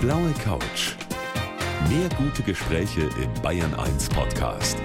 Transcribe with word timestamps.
blaue 0.00 0.32
Couch. 0.42 0.94
Mehr 1.90 2.08
gute 2.16 2.42
Gespräche 2.42 3.02
im 3.22 3.42
Bayern 3.42 3.74
1 3.74 4.08
Podcast. 4.08 4.78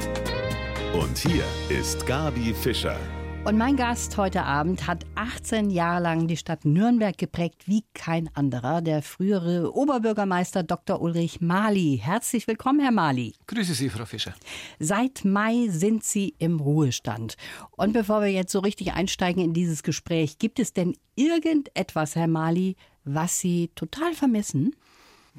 Und 0.94 1.18
hier 1.18 1.46
ist 1.70 2.06
Gabi 2.06 2.54
Fischer. 2.54 3.00
Und 3.46 3.58
mein 3.58 3.78
Gast 3.78 4.18
heute 4.18 4.44
Abend 4.44 4.88
hat 4.88 5.06
18 5.16 5.70
Jahre 5.70 6.04
lang 6.04 6.28
die 6.28 6.36
Stadt 6.36 6.66
Nürnberg 6.66 7.18
geprägt 7.18 7.64
wie 7.66 7.86
kein 7.94 8.30
anderer, 8.36 8.82
der 8.82 9.02
frühere 9.02 9.74
Oberbürgermeister 9.74 10.64
Dr. 10.64 11.02
Ulrich 11.02 11.40
Mali. 11.40 12.02
Herzlich 12.04 12.46
willkommen, 12.48 12.82
Herr 12.82 12.92
Mali. 12.92 13.36
Grüße 13.48 13.74
Sie, 13.74 13.90
Frau 13.90 14.04
Fischer. 14.04 14.36
Seit 14.80 15.24
Mai 15.24 15.68
sind 15.70 16.04
Sie 16.04 16.36
im 16.40 16.60
Ruhestand. 16.60 17.38
Und 17.78 17.94
bevor 17.94 18.20
wir 18.20 18.32
jetzt 18.32 18.52
so 18.52 18.60
richtig 18.60 18.94
einsteigen 18.94 19.42
in 19.42 19.54
dieses 19.54 19.82
Gespräch, 19.82 20.40
gibt 20.40 20.60
es 20.60 20.74
denn 20.74 20.98
irgendetwas, 21.16 22.18
Herr 22.18 22.28
Mali, 22.28 22.76
was 23.06 23.40
Sie 23.40 23.70
total 23.76 24.14
vermissen? 24.14 24.76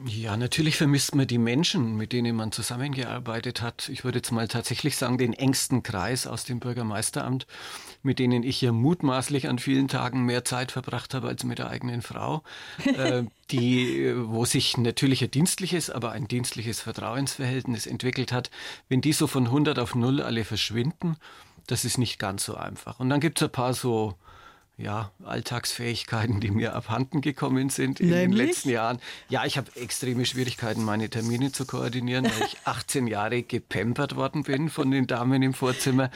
Ja, 0.04 0.36
natürlich 0.36 0.76
vermisst 0.76 1.14
man 1.14 1.26
die 1.26 1.38
Menschen, 1.38 1.96
mit 1.96 2.12
denen 2.12 2.36
man 2.36 2.52
zusammengearbeitet 2.52 3.62
hat. 3.62 3.88
Ich 3.88 4.04
würde 4.04 4.18
jetzt 4.18 4.30
mal 4.30 4.46
tatsächlich 4.46 4.94
sagen, 4.98 5.16
den 5.16 5.32
engsten 5.32 5.82
Kreis 5.82 6.26
aus 6.26 6.44
dem 6.44 6.60
Bürgermeisteramt, 6.60 7.46
mit 8.02 8.18
denen 8.18 8.42
ich 8.42 8.60
ja 8.60 8.72
mutmaßlich 8.72 9.48
an 9.48 9.58
vielen 9.58 9.88
Tagen 9.88 10.26
mehr 10.26 10.44
Zeit 10.44 10.70
verbracht 10.70 11.14
habe 11.14 11.28
als 11.28 11.44
mit 11.44 11.58
der 11.58 11.70
eigenen 11.70 12.02
Frau, 12.02 12.42
äh, 12.84 13.22
die, 13.50 14.12
wo 14.16 14.44
sich 14.44 14.76
natürlich 14.76 15.24
ein 15.24 15.30
dienstliches, 15.30 15.88
aber 15.88 16.12
ein 16.12 16.28
dienstliches 16.28 16.82
Vertrauensverhältnis 16.82 17.86
entwickelt 17.86 18.32
hat. 18.32 18.50
Wenn 18.90 19.00
die 19.00 19.14
so 19.14 19.26
von 19.26 19.46
100 19.46 19.78
auf 19.78 19.94
0 19.94 20.20
alle 20.20 20.44
verschwinden, 20.44 21.16
das 21.66 21.86
ist 21.86 21.96
nicht 21.96 22.18
ganz 22.18 22.44
so 22.44 22.54
einfach. 22.54 23.00
Und 23.00 23.08
dann 23.08 23.20
gibt 23.20 23.40
es 23.40 23.44
ein 23.44 23.52
paar 23.52 23.72
so 23.72 24.14
ja, 24.78 25.10
Alltagsfähigkeiten, 25.24 26.40
die 26.40 26.50
mir 26.50 26.74
abhanden 26.74 27.20
gekommen 27.22 27.70
sind 27.70 28.00
in 28.00 28.10
Nämlich? 28.10 28.38
den 28.38 28.46
letzten 28.46 28.68
Jahren. 28.70 28.98
Ja, 29.28 29.44
ich 29.46 29.56
habe 29.56 29.70
extreme 29.76 30.26
Schwierigkeiten, 30.26 30.84
meine 30.84 31.08
Termine 31.08 31.50
zu 31.52 31.64
koordinieren, 31.66 32.24
weil 32.24 32.46
ich 32.46 32.58
18 32.64 33.06
Jahre 33.06 33.42
gepampert 33.42 34.16
worden 34.16 34.42
bin 34.42 34.68
von 34.68 34.90
den 34.90 35.06
Damen 35.06 35.42
im 35.42 35.54
Vorzimmer. 35.54 36.10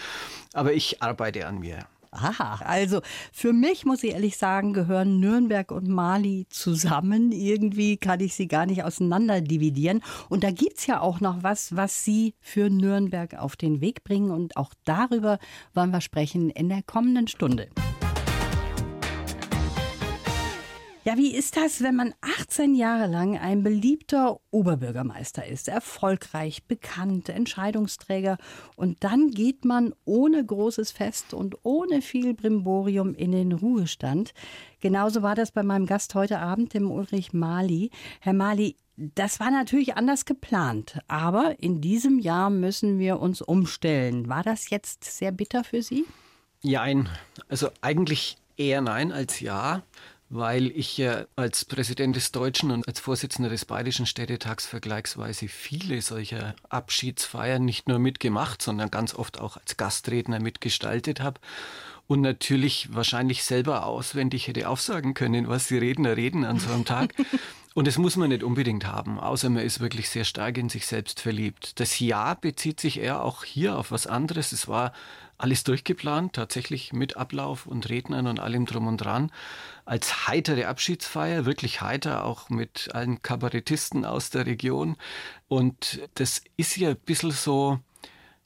Aber 0.52 0.74
ich 0.74 1.02
arbeite 1.02 1.46
an 1.46 1.60
mir. 1.60 1.86
Aha, 2.12 2.60
also 2.64 3.02
für 3.32 3.52
mich 3.52 3.84
muss 3.86 4.02
ich 4.02 4.14
ehrlich 4.14 4.36
sagen, 4.36 4.72
gehören 4.72 5.20
Nürnberg 5.20 5.70
und 5.70 5.86
Mali 5.88 6.46
zusammen. 6.50 7.30
Irgendwie 7.30 7.98
kann 7.98 8.18
ich 8.18 8.34
sie 8.34 8.48
gar 8.48 8.66
nicht 8.66 8.82
auseinander 8.82 9.40
dividieren. 9.40 10.02
Und 10.28 10.42
da 10.42 10.50
gibt's 10.50 10.86
ja 10.88 11.00
auch 11.00 11.20
noch 11.20 11.44
was, 11.44 11.76
was 11.76 12.04
Sie 12.04 12.34
für 12.40 12.68
Nürnberg 12.68 13.34
auf 13.38 13.54
den 13.54 13.80
Weg 13.80 14.02
bringen. 14.02 14.32
Und 14.32 14.56
auch 14.56 14.74
darüber 14.84 15.38
wollen 15.72 15.92
wir 15.92 16.00
sprechen 16.00 16.50
in 16.50 16.68
der 16.68 16.82
kommenden 16.82 17.28
Stunde. 17.28 17.68
Ja, 21.10 21.16
wie 21.16 21.34
ist 21.34 21.56
das, 21.56 21.82
wenn 21.82 21.96
man 21.96 22.14
18 22.20 22.76
Jahre 22.76 23.08
lang 23.08 23.36
ein 23.36 23.64
beliebter 23.64 24.38
Oberbürgermeister 24.52 25.44
ist, 25.44 25.66
erfolgreich, 25.66 26.62
bekannt, 26.68 27.28
Entscheidungsträger 27.28 28.38
und 28.76 29.02
dann 29.02 29.32
geht 29.32 29.64
man 29.64 29.92
ohne 30.04 30.46
großes 30.46 30.92
Fest 30.92 31.34
und 31.34 31.56
ohne 31.64 32.00
viel 32.00 32.32
Brimborium 32.34 33.16
in 33.16 33.32
den 33.32 33.50
Ruhestand? 33.50 34.34
Genauso 34.78 35.20
war 35.22 35.34
das 35.34 35.50
bei 35.50 35.64
meinem 35.64 35.86
Gast 35.86 36.14
heute 36.14 36.38
Abend, 36.38 36.74
dem 36.74 36.88
Ulrich 36.88 37.32
Mali. 37.32 37.90
Herr 38.20 38.34
Mali, 38.34 38.76
das 38.96 39.40
war 39.40 39.50
natürlich 39.50 39.96
anders 39.96 40.26
geplant, 40.26 41.00
aber 41.08 41.56
in 41.58 41.80
diesem 41.80 42.20
Jahr 42.20 42.50
müssen 42.50 43.00
wir 43.00 43.18
uns 43.18 43.42
umstellen. 43.42 44.28
War 44.28 44.44
das 44.44 44.70
jetzt 44.70 45.02
sehr 45.02 45.32
bitter 45.32 45.64
für 45.64 45.82
Sie? 45.82 46.04
Jein, 46.62 47.08
also 47.48 47.68
eigentlich 47.80 48.36
eher 48.56 48.80
nein 48.80 49.10
als 49.10 49.40
ja 49.40 49.82
weil 50.30 50.70
ich 50.70 50.96
ja 50.96 51.26
als 51.34 51.64
Präsident 51.64 52.14
des 52.14 52.30
Deutschen 52.30 52.70
und 52.70 52.86
als 52.86 53.00
Vorsitzender 53.00 53.50
des 53.50 53.64
Bayerischen 53.64 54.06
Städtetags 54.06 54.64
vergleichsweise 54.64 55.48
viele 55.48 56.00
solcher 56.00 56.54
Abschiedsfeiern 56.68 57.64
nicht 57.64 57.88
nur 57.88 57.98
mitgemacht, 57.98 58.62
sondern 58.62 58.92
ganz 58.92 59.14
oft 59.14 59.40
auch 59.40 59.56
als 59.56 59.76
Gastredner 59.76 60.38
mitgestaltet 60.38 61.20
habe 61.20 61.40
und 62.06 62.20
natürlich 62.20 62.94
wahrscheinlich 62.94 63.42
selber 63.42 63.86
auswendig 63.86 64.46
hätte 64.46 64.68
aufsagen 64.68 65.14
können, 65.14 65.48
was 65.48 65.66
die 65.66 65.78
Redner 65.78 66.16
reden 66.16 66.44
an 66.44 66.60
so 66.60 66.72
einem 66.72 66.84
Tag. 66.84 67.14
Und 67.72 67.86
das 67.86 67.98
muss 67.98 68.16
man 68.16 68.30
nicht 68.30 68.42
unbedingt 68.42 68.84
haben, 68.84 69.20
außer 69.20 69.48
man 69.48 69.62
ist 69.62 69.78
wirklich 69.78 70.08
sehr 70.08 70.24
stark 70.24 70.58
in 70.58 70.68
sich 70.68 70.86
selbst 70.86 71.20
verliebt. 71.20 71.78
Das 71.78 72.00
Ja 72.00 72.34
bezieht 72.34 72.80
sich 72.80 72.98
eher 72.98 73.22
auch 73.22 73.44
hier 73.44 73.78
auf 73.78 73.92
was 73.92 74.08
anderes. 74.08 74.50
Es 74.50 74.66
war 74.66 74.92
alles 75.40 75.64
durchgeplant, 75.64 76.34
tatsächlich 76.34 76.92
mit 76.92 77.16
Ablauf 77.16 77.66
und 77.66 77.88
Rednern 77.88 78.26
und 78.26 78.40
allem 78.40 78.66
drum 78.66 78.86
und 78.86 78.98
dran. 78.98 79.32
Als 79.84 80.28
heitere 80.28 80.66
Abschiedsfeier, 80.66 81.46
wirklich 81.46 81.80
heiter, 81.80 82.24
auch 82.24 82.50
mit 82.50 82.90
allen 82.94 83.22
Kabarettisten 83.22 84.04
aus 84.04 84.30
der 84.30 84.46
Region. 84.46 84.96
Und 85.48 86.00
das 86.14 86.42
ist 86.56 86.76
ja 86.76 86.90
ein 86.90 86.96
bisschen 86.96 87.30
so, 87.30 87.80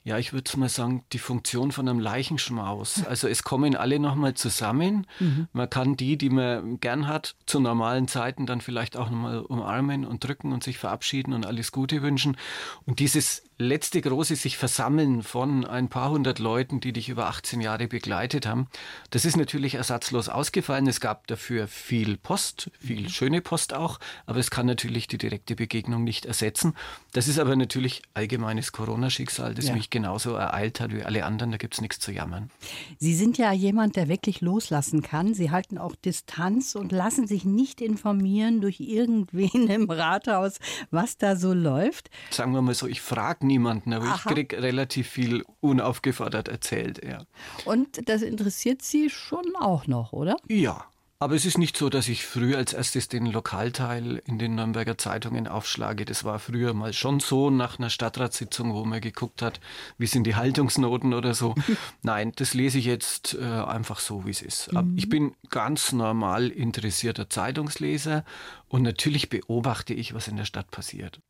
ja, 0.07 0.19
ich 0.19 0.35
würde 0.35 0.59
mal 0.59 0.69
sagen, 0.69 1.03
die 1.15 1.19
Funktion 1.19 1.73
von 1.73 1.89
einem 1.89 1.99
Leichenschmaus. 1.99 3.07
Also 3.07 3.27
es 3.27 3.43
kommen 3.43 3.75
alle 3.75 3.99
nochmal 3.99 4.35
zusammen. 4.35 5.07
Mhm. 5.19 5.49
Man 5.55 5.71
kann 5.71 5.97
die, 5.97 6.19
die 6.19 6.29
man 6.29 6.79
gern 6.79 7.09
hat, 7.09 7.37
zu 7.47 7.59
normalen 7.59 8.07
Zeiten 8.07 8.45
dann 8.45 8.61
vielleicht 8.61 8.99
auch 8.99 9.09
nochmal 9.09 9.39
umarmen 9.39 10.05
und 10.05 10.23
drücken 10.23 10.53
und 10.53 10.63
sich 10.63 10.77
verabschieden 10.77 11.33
und 11.33 11.47
alles 11.47 11.73
Gute 11.73 12.03
wünschen. 12.03 12.37
Und 12.85 12.99
dieses 12.99 13.45
letzte 13.57 14.01
große 14.01 14.37
sich 14.37 14.59
versammeln 14.59 15.23
von 15.23 15.65
ein 15.65 15.89
paar 15.89 16.11
hundert 16.11 16.39
Leuten, 16.39 16.81
die 16.81 16.93
dich 16.93 17.09
über 17.09 17.29
18 17.29 17.61
Jahre 17.61 17.87
begleitet 17.87 18.47
haben, 18.47 18.67
das 19.11 19.25
ist 19.25 19.37
natürlich 19.37 19.77
ersatzlos 19.77 20.29
ausgefallen. 20.29 20.87
Es 20.87 21.01
gab 21.01 21.27
dafür 21.29 21.69
viel 21.69 22.17
Post, 22.17 22.71
viel 22.79 23.03
mhm. 23.03 23.09
schöne 23.09 23.41
Post 23.41 23.73
auch, 23.73 24.01
aber 24.27 24.41
es 24.41 24.51
kann 24.51 24.67
natürlich 24.67 25.07
die 25.07 25.19
direkte 25.19 25.55
Begegnung 25.55 26.05
nicht 26.05 26.27
ersetzen. 26.27 26.75
Das 27.13 27.29
ist 27.29 27.39
aber 27.39 27.55
natürlich 27.57 28.03
allgemeines 28.13 28.73
Corona-Schicksal, 28.73 29.55
das 29.55 29.69
ja. 29.69 29.75
mich 29.75 29.91
genauso 29.95 30.35
ereilt 30.35 30.81
hat 30.81 30.93
wie 30.93 31.05
alle 31.05 31.25
anderen. 31.25 31.53
Da 31.53 31.57
gibt 31.57 31.75
es 31.75 31.81
nichts 31.81 32.01
zu 32.01 32.11
jammern. 32.11 32.51
Sie 32.99 33.15
sind 33.15 33.39
ja 33.39 33.53
jemand, 33.53 33.95
der 33.95 34.09
wirklich 34.09 34.41
loslassen 34.41 35.03
kann. 35.03 35.35
Sie 35.35 35.53
halten 35.53 35.79
auch 35.79 35.95
Distanz 35.95 36.75
und 36.75 36.91
lassen 36.91 37.29
sich 37.29 37.45
nicht 37.45 37.81
informieren 37.81 38.61
durch 38.61 38.81
irgendwen 38.81 39.69
im 39.71 39.89
Rathaus, 39.89 40.59
was 40.91 41.17
da 41.17 41.37
so 41.37 41.55
läuft. 41.55 42.11
Sagen 42.31 42.53
wir 42.53 42.61
mal 42.61 42.75
so, 42.75 42.89
ich 42.89 43.01
frage 43.01 43.47
niemanden, 43.47 43.93
aber 43.93 44.07
Aha. 44.07 44.17
ich 44.17 44.25
kriege 44.25 44.61
relativ 44.61 45.09
viel 45.09 45.45
unaufgefordert 45.61 46.49
erzählt. 46.49 47.01
Ja. 47.03 47.23
Und 47.65 48.09
das 48.09 48.23
interessiert 48.23 48.83
Sie 48.83 49.11
schon 49.11 49.45
auch 49.61 49.87
noch, 49.87 50.13
oder? 50.13 50.37
Ja, 50.49 50.85
aber 51.21 51.37
es 51.37 51.47
ist 51.47 51.59
nicht 51.59 51.77
so, 51.77 51.89
dass 51.89 52.09
ich 52.09 52.27
früher 52.27 52.59
als 52.59 52.73
erstes 52.73 53.09
den 53.09 53.27
Lokalteil 53.27 54.21
in 54.27 54.39
den 54.39 54.57
Nürnberger 54.57 54.99
Zeitungen 54.99 55.47
aufschlage. 55.47 56.05
Das 56.05 56.25
war 56.25 56.39
früher 56.39 56.75
mal 56.75 56.93
schon 56.93 57.21
so 57.21 57.51
nach 57.51 57.79
einer 57.79 57.89
Stadtratssitzung, 57.89 58.75
wo 58.75 58.85
man 58.85 59.01
geguckt 59.01 59.41
hat, 59.41 59.61
wie 59.97 60.07
sind 60.07 60.25
die 60.25 60.35
Haltungsnoten 60.35 61.15
oder 61.15 61.33
so. 61.35 61.55
Nein, 62.03 62.33
das 62.37 62.53
lese 62.53 62.79
ich 62.79 62.85
jetzt 62.85 63.35
äh, 63.41 63.45
einfach 63.45 64.01
so, 64.01 64.27
wie 64.27 64.31
es 64.31 64.43
ist. 64.43 64.73
Mhm. 64.73 64.95
Ich 64.97 65.09
bin 65.09 65.35
ganz 65.51 65.93
normal 65.93 66.49
interessierter 66.49 67.31
Zeitungsleser 67.31 68.25
und 68.69 68.83
natürlich 68.83 69.29
beobachte 69.29 69.95
ich, 69.95 70.15
was 70.15 70.27
in 70.27 70.37
der 70.37 70.45
Stadt 70.45 70.71
passiert. 70.73 71.21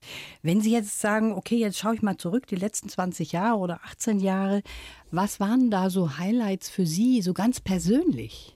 Wenn 0.42 0.62
Sie 0.62 0.72
jetzt 0.72 0.98
sagen, 0.98 1.34
okay, 1.34 1.56
jetzt 1.56 1.78
schaue 1.78 1.94
ich 1.94 2.02
mal 2.02 2.16
zurück, 2.16 2.46
die 2.46 2.56
letzten 2.56 2.88
20 2.88 3.32
Jahre 3.32 3.58
oder 3.58 3.80
18 3.84 4.18
Jahre, 4.18 4.62
was 5.10 5.40
waren 5.40 5.70
da 5.70 5.90
so 5.90 6.16
Highlights 6.16 6.70
für 6.70 6.86
Sie, 6.86 7.20
so 7.20 7.34
ganz 7.34 7.60
persönlich? 7.60 8.53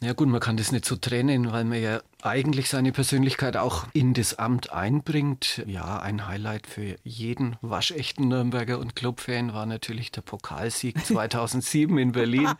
Ja 0.00 0.12
gut, 0.12 0.28
man 0.28 0.38
kann 0.38 0.56
das 0.56 0.70
nicht 0.70 0.84
so 0.84 0.94
trennen, 0.94 1.50
weil 1.50 1.64
man 1.64 1.82
ja 1.82 2.00
eigentlich 2.22 2.68
seine 2.68 2.92
Persönlichkeit 2.92 3.56
auch 3.56 3.84
in 3.94 4.14
das 4.14 4.38
Amt 4.38 4.72
einbringt. 4.72 5.64
Ja, 5.66 5.98
ein 5.98 6.28
Highlight 6.28 6.68
für 6.68 6.94
jeden 7.02 7.56
waschechten 7.62 8.28
Nürnberger 8.28 8.78
und 8.78 8.94
Clubfan 8.94 9.54
war 9.54 9.66
natürlich 9.66 10.12
der 10.12 10.20
Pokalsieg 10.20 11.04
2007 11.04 11.98
in 11.98 12.12
Berlin, 12.12 12.52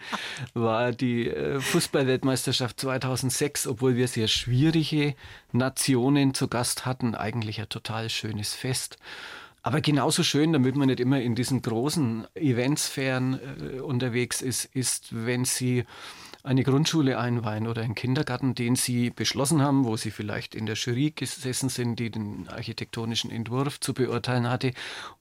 war 0.53 0.91
die 0.91 1.28
äh, 1.28 1.60
Fußballweltmeisterschaft 1.60 2.81
2006, 2.81 3.69
obwohl 3.69 3.94
wir 3.94 4.09
sehr 4.09 4.27
schwierige 4.27 5.15
Nationen 5.53 6.34
zu 6.34 6.48
Gast 6.48 6.86
hatten, 6.86 7.15
eigentlich 7.15 7.60
ein 7.60 7.68
total 7.68 8.10
schönes 8.10 8.54
Fest. 8.54 8.98
Aber 9.63 9.80
genauso 9.80 10.24
schön, 10.24 10.53
damit 10.53 10.74
man 10.74 10.89
nicht 10.89 10.98
immer 10.98 11.21
in 11.21 11.36
diesen 11.36 11.63
großen 11.63 12.27
Eventsphären 12.34 13.39
äh, 13.77 13.80
unterwegs 13.80 14.42
ist, 14.42 14.65
ist, 14.65 15.09
wenn 15.10 15.45
sie 15.45 15.84
eine 16.43 16.63
Grundschule 16.63 17.19
einweihen 17.19 17.67
oder 17.67 17.83
einen 17.83 17.95
Kindergarten, 17.95 18.55
den 18.55 18.77
Sie 18.77 19.11
beschlossen 19.11 19.63
haben, 19.63 19.85
wo 19.85 19.97
Sie 19.97 20.11
vielleicht 20.11 20.55
in 20.55 20.67
der 20.67 20.77
Jury 20.77 21.13
gesessen 21.15 21.69
sind, 21.69 21.99
die 21.99 22.11
den 22.11 22.49
architektonischen 22.49 23.31
Entwurf 23.31 23.81
zu 23.81 23.95
beurteilen 23.95 24.49
hatte. 24.49 24.73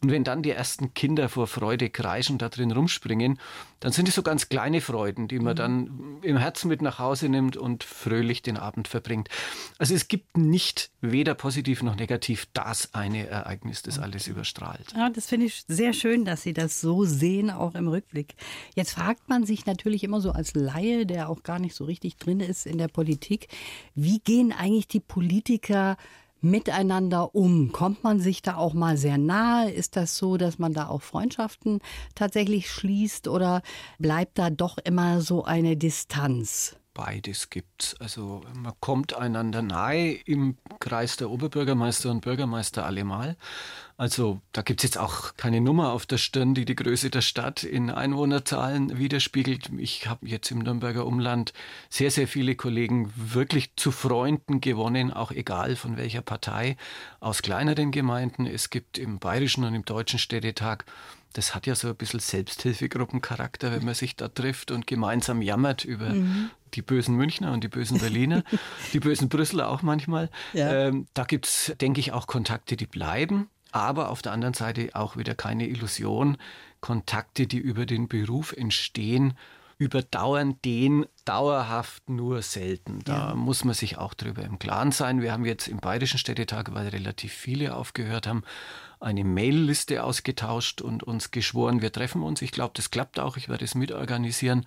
Und 0.02 0.12
wenn 0.12 0.24
dann 0.24 0.44
die 0.44 0.52
ersten 0.52 0.94
Kinder 0.94 1.30
vor 1.30 1.48
Freude 1.48 1.90
kreischen, 1.90 2.38
da 2.38 2.50
drin 2.50 2.72
rumspringen, 2.72 3.40
dann 3.80 3.92
sind 3.92 4.08
es 4.10 4.16
so 4.16 4.24
ganz 4.24 4.50
kleine 4.50 4.82
Freuden, 4.82 5.28
die 5.28 5.40
man 5.40 5.54
mhm. 5.54 5.58
dann 5.58 6.18
im 6.22 6.38
Herzen 6.38 6.68
mit 6.68 6.82
nach 6.82 7.00
Hause 7.00 7.30
nimmt 7.30 7.58
und 7.58 7.84
fröhlich 7.84 8.42
den 8.42 8.58
Abend 8.58 8.88
verbringt. 8.88 9.30
Also 9.78 9.94
es 9.94 10.08
gibt 10.08 10.38
nicht 10.38 10.90
weder 11.02 11.36
positiv 11.36 11.84
noch 11.84 11.96
negativ 11.96 12.48
das 12.54 12.94
eine 12.94 13.28
Ereignis, 13.28 13.82
das 13.82 14.00
alles 14.00 14.28
überstrahlt. 14.28 14.94
Ja, 14.96 15.10
das 15.10 15.28
finde 15.28 15.48
ich 15.48 15.64
sehr 15.68 15.94
schön, 15.94 16.26
dass 16.26 16.44
Sie 16.44 16.54
das 16.54 16.82
so 16.82 17.06
sehen, 17.06 17.50
auch 17.50 17.76
im 17.76 17.88
Rückblick. 17.88 18.36
Jetzt 18.76 18.92
fragt 18.92 19.30
man 19.30 19.46
sich 19.46 19.66
natürlich 19.66 20.04
immer 20.04 20.22
so 20.22 20.32
als 20.32 20.54
Laie, 20.56 21.06
der 21.06 21.17
auch 21.26 21.42
gar 21.42 21.58
nicht 21.58 21.76
so 21.76 21.86
richtig 21.86 22.18
drin 22.18 22.40
ist 22.40 22.68
in 22.68 22.78
der 22.78 22.88
Politik, 22.88 23.48
wie 23.96 24.20
gehen 24.20 24.52
eigentlich 24.52 24.88
die 24.88 25.00
Politiker 25.00 25.98
miteinander 26.42 27.36
um? 27.36 27.72
Kommt 27.72 28.04
man 28.04 28.20
sich 28.20 28.42
da 28.42 28.58
auch 28.58 28.74
mal 28.74 28.98
sehr 28.98 29.18
nahe? 29.18 29.72
Ist 29.72 29.96
das 29.96 30.18
so, 30.18 30.38
dass 30.38 30.60
man 30.60 30.74
da 30.74 30.88
auch 30.88 31.02
Freundschaften 31.02 31.80
tatsächlich 32.16 32.70
schließt 32.70 33.28
oder 33.28 33.62
bleibt 33.98 34.38
da 34.38 34.50
doch 34.50 34.78
immer 34.78 35.22
so 35.22 35.44
eine 35.44 35.76
Distanz? 35.78 36.76
Beides 36.94 37.52
gibt's. 37.52 37.96
Also 38.00 38.42
man 38.56 38.74
kommt 38.80 39.14
einander 39.16 39.62
nahe 39.62 40.14
im 40.14 40.58
Kreis 40.80 41.16
der 41.16 41.30
Oberbürgermeister 41.30 42.10
und 42.10 42.22
Bürgermeister 42.22 42.86
allemal. 42.86 43.38
Also 44.00 44.42
da 44.52 44.62
gibt 44.62 44.82
es 44.82 44.84
jetzt 44.84 45.00
auch 45.00 45.36
keine 45.38 45.60
Nummer 45.60 45.92
auf 45.92 46.06
der 46.06 46.20
Stirn, 46.20 46.54
die 46.54 46.66
die 46.66 46.76
Größe 46.76 47.10
der 47.10 47.22
Stadt 47.22 47.64
in 47.64 47.90
Einwohnerzahlen 47.90 49.00
widerspiegelt. 49.00 49.72
Ich 49.80 50.06
habe 50.06 50.28
jetzt 50.28 50.52
im 50.52 50.60
Nürnberger 50.60 51.08
Umland 51.08 51.52
sehr, 51.90 52.12
sehr 52.12 52.28
viele 52.28 52.56
Kollegen 52.56 53.12
wirklich 53.16 53.76
zu 53.76 53.92
Freunden 53.92 54.62
gewonnen, 54.62 55.12
auch 55.12 55.32
egal 55.32 55.76
von 55.76 55.98
welcher 55.98 56.22
Partei, 56.22 56.78
aus 57.20 57.42
kleineren 57.42 57.90
Gemeinden. 57.90 58.46
Es 58.46 58.70
gibt 58.70 59.00
im 59.00 59.18
bayerischen 59.18 59.64
und 59.64 59.74
im 59.74 59.84
deutschen 59.84 60.20
Städtetag 60.20 60.86
das 61.34 61.54
hat 61.54 61.68
ja 61.68 61.76
so 61.76 61.90
ein 61.90 61.96
bisschen 61.96 62.20
Selbsthilfegruppencharakter, 62.20 63.72
wenn 63.72 63.86
man 63.86 63.94
sich 63.94 64.16
da 64.16 64.28
trifft 64.28 64.72
und 64.72 64.88
gemeinsam 64.88 65.42
jammert 65.42 65.86
über 65.86 66.10
mhm. 66.10 66.50
die 66.74 66.82
bösen 66.82 67.16
Münchner 67.16 67.52
und 67.52 67.64
die 67.64 67.68
bösen 67.68 68.00
Berliner, 68.00 68.44
die 68.94 69.00
bösen 69.00 69.30
Brüsseler 69.30 69.70
auch 69.70 69.84
manchmal. 69.84 70.32
Ja. 70.54 70.88
Ähm, 70.88 71.08
da 71.14 71.26
gibt 71.26 71.46
es, 71.46 71.76
denke 71.80 72.00
ich, 72.00 72.12
auch 72.12 72.26
Kontakte, 72.26 72.76
die 72.76 72.88
bleiben 72.88 73.50
aber 73.72 74.10
auf 74.10 74.22
der 74.22 74.32
anderen 74.32 74.54
Seite 74.54 74.90
auch 74.94 75.18
wieder 75.18 75.36
keine 75.36 75.68
Illusion. 75.68 76.38
Kontakte, 76.82 77.48
die 77.48 77.58
über 77.58 77.86
den 77.86 78.08
Beruf 78.08 78.54
entstehen, 78.54 79.34
überdauern 79.78 80.60
den 80.64 81.06
dauerhaft 81.26 82.10
nur 82.10 82.42
selten. 82.42 83.02
Da 83.04 83.30
ja. 83.30 83.36
muss 83.36 83.64
man 83.64 83.76
sich 83.76 83.98
auch 83.98 84.14
darüber 84.14 84.44
im 84.44 84.60
Klaren 84.60 84.92
sein. 84.92 85.22
Wir 85.22 85.32
haben 85.32 85.46
jetzt 85.46 85.68
im 85.68 85.78
Bayerischen 85.78 86.18
Städtetag, 86.18 86.74
weil 86.74 86.88
relativ 86.88 87.34
viele 87.34 87.76
aufgehört 87.76 88.28
haben, 88.28 88.44
eine 89.00 89.24
Mailliste 89.24 90.04
ausgetauscht 90.04 90.82
und 90.82 91.04
uns 91.04 91.30
geschworen, 91.30 91.82
wir 91.82 91.92
treffen 91.92 92.24
uns. 92.24 92.42
Ich 92.42 92.52
glaube, 92.52 92.74
das 92.76 92.90
klappt 92.90 93.20
auch. 93.20 93.38
Ich 93.38 93.50
werde 93.50 93.66
es 93.66 93.76
mitorganisieren. 93.76 94.66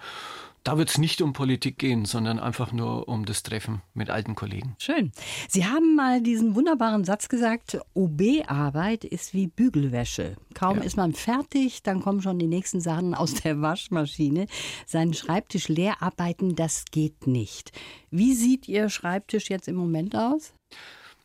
Da 0.63 0.77
wird 0.77 0.91
es 0.91 0.99
nicht 0.99 1.23
um 1.23 1.33
Politik 1.33 1.79
gehen, 1.79 2.05
sondern 2.05 2.39
einfach 2.39 2.73
nur 2.73 3.09
um 3.09 3.25
das 3.25 3.43
Treffen 3.43 3.81
mit 3.95 4.11
alten 4.11 4.35
Kollegen. 4.35 4.77
Schön. 4.79 5.11
Sie 5.49 5.65
haben 5.65 5.97
mal 5.97 6.21
diesen 6.21 6.55
wunderbaren 6.55 7.05
Satz 7.05 7.29
gesagt, 7.29 7.79
OB-Arbeit 7.95 9.05
ist 9.05 9.33
wie 9.33 9.47
Bügelwäsche. 9.47 10.37
Kaum 10.53 10.79
ja. 10.79 10.85
ist 10.85 10.99
man 10.99 11.15
fertig, 11.15 11.83
dann 11.83 12.03
kommen 12.03 12.21
schon 12.21 12.39
die 12.39 12.47
nächsten 12.47 12.83
Sachen 12.83 13.15
aus 13.15 13.35
der 13.35 13.63
Waschmaschine. 13.63 14.47
Seinen 14.87 15.15
Schreibtisch 15.15 15.69
leer 15.69 16.03
arbeiten, 16.03 16.57
das 16.57 16.85
geht 16.91 17.27
nicht. 17.27 17.73
Wie 18.11 18.35
sieht 18.35 18.69
Ihr 18.69 18.91
Schreibtisch 18.91 19.49
jetzt 19.49 19.67
im 19.67 19.77
Moment 19.77 20.15
aus? 20.15 20.53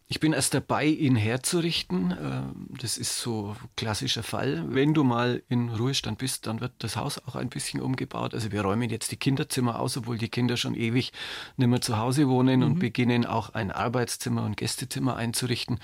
Ich 0.07 0.19
bin 0.19 0.33
erst 0.33 0.53
dabei, 0.53 0.85
ihn 0.85 1.15
herzurichten. 1.15 2.15
Ähm, 2.21 2.67
das 2.79 2.97
ist 2.97 3.17
so 3.17 3.55
klassischer 3.75 4.21
Fall. 4.21 4.63
Wenn 4.67 4.93
du 4.93 5.03
mal 5.03 5.41
in 5.49 5.69
Ruhestand 5.69 6.19
bist, 6.19 6.45
dann 6.45 6.61
wird 6.61 6.73
das 6.77 6.95
Haus 6.95 7.19
auch 7.25 7.35
ein 7.35 7.49
bisschen 7.49 7.81
umgebaut. 7.81 8.35
Also 8.35 8.51
wir 8.51 8.61
räumen 8.61 8.91
jetzt 8.91 9.11
die 9.11 9.17
Kinderzimmer 9.17 9.79
aus, 9.79 9.97
obwohl 9.97 10.19
die 10.19 10.29
Kinder 10.29 10.57
schon 10.57 10.75
ewig 10.75 11.11
nicht 11.57 11.67
mehr 11.67 11.81
zu 11.81 11.97
Hause 11.97 12.27
wohnen 12.27 12.59
mhm. 12.59 12.65
und 12.65 12.79
beginnen 12.79 13.25
auch 13.25 13.55
ein 13.55 13.71
Arbeitszimmer 13.71 14.45
und 14.45 14.57
Gästezimmer 14.57 15.15
einzurichten. 15.15 15.79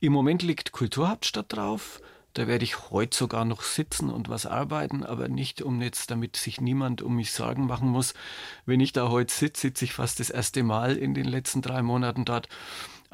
Im 0.00 0.14
Moment 0.14 0.42
liegt 0.42 0.72
Kulturhauptstadt 0.72 1.52
drauf. 1.52 2.00
Da 2.32 2.46
werde 2.46 2.64
ich 2.64 2.90
heute 2.90 3.16
sogar 3.16 3.46
noch 3.46 3.62
sitzen 3.62 4.10
und 4.10 4.28
was 4.28 4.44
arbeiten, 4.44 5.04
aber 5.04 5.28
nicht 5.28 5.62
um 5.62 5.80
jetzt, 5.80 6.10
damit 6.10 6.36
sich 6.36 6.60
niemand 6.60 7.00
um 7.00 7.16
mich 7.16 7.32
Sorgen 7.32 7.66
machen 7.66 7.88
muss. 7.88 8.12
Wenn 8.66 8.80
ich 8.80 8.92
da 8.92 9.08
heute 9.08 9.32
sitze, 9.32 9.62
sitze 9.62 9.86
ich 9.86 9.94
fast 9.94 10.20
das 10.20 10.28
erste 10.28 10.62
Mal 10.62 10.96
in 10.96 11.14
den 11.14 11.24
letzten 11.24 11.62
drei 11.62 11.80
Monaten 11.80 12.26
dort. 12.26 12.48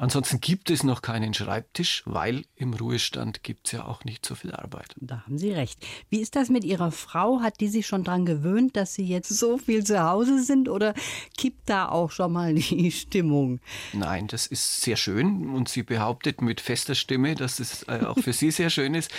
Ansonsten 0.03 0.41
gibt 0.41 0.69
es 0.69 0.83
noch 0.83 1.01
keinen 1.01 1.33
Schreibtisch, 1.33 2.03
weil 2.05 2.43
im 2.57 2.73
Ruhestand 2.73 3.41
gibt 3.41 3.67
es 3.67 3.71
ja 3.71 3.85
auch 3.85 4.03
nicht 4.03 4.25
so 4.25 4.35
viel 4.35 4.51
Arbeit. 4.51 4.93
Da 4.97 5.23
haben 5.23 5.37
Sie 5.37 5.53
recht. 5.53 5.79
Wie 6.09 6.19
ist 6.19 6.35
das 6.35 6.49
mit 6.49 6.65
Ihrer 6.65 6.91
Frau? 6.91 7.39
Hat 7.39 7.61
die 7.61 7.69
sich 7.69 7.87
schon 7.87 8.03
daran 8.03 8.25
gewöhnt, 8.25 8.75
dass 8.75 8.95
Sie 8.95 9.05
jetzt 9.05 9.29
so 9.29 9.57
viel 9.57 9.85
zu 9.85 10.03
Hause 10.03 10.43
sind 10.43 10.67
oder 10.67 10.93
kippt 11.37 11.69
da 11.69 11.87
auch 11.87 12.11
schon 12.11 12.33
mal 12.33 12.53
die 12.53 12.91
Stimmung? 12.91 13.61
Nein, 13.93 14.27
das 14.27 14.45
ist 14.45 14.81
sehr 14.81 14.97
schön 14.97 15.47
und 15.47 15.69
sie 15.69 15.83
behauptet 15.83 16.41
mit 16.41 16.59
fester 16.59 16.95
Stimme, 16.95 17.35
dass 17.35 17.61
es 17.61 17.83
äh, 17.83 18.01
auch 18.05 18.19
für 18.19 18.33
sie 18.33 18.51
sehr 18.51 18.69
schön 18.69 18.95
ist. 18.95 19.09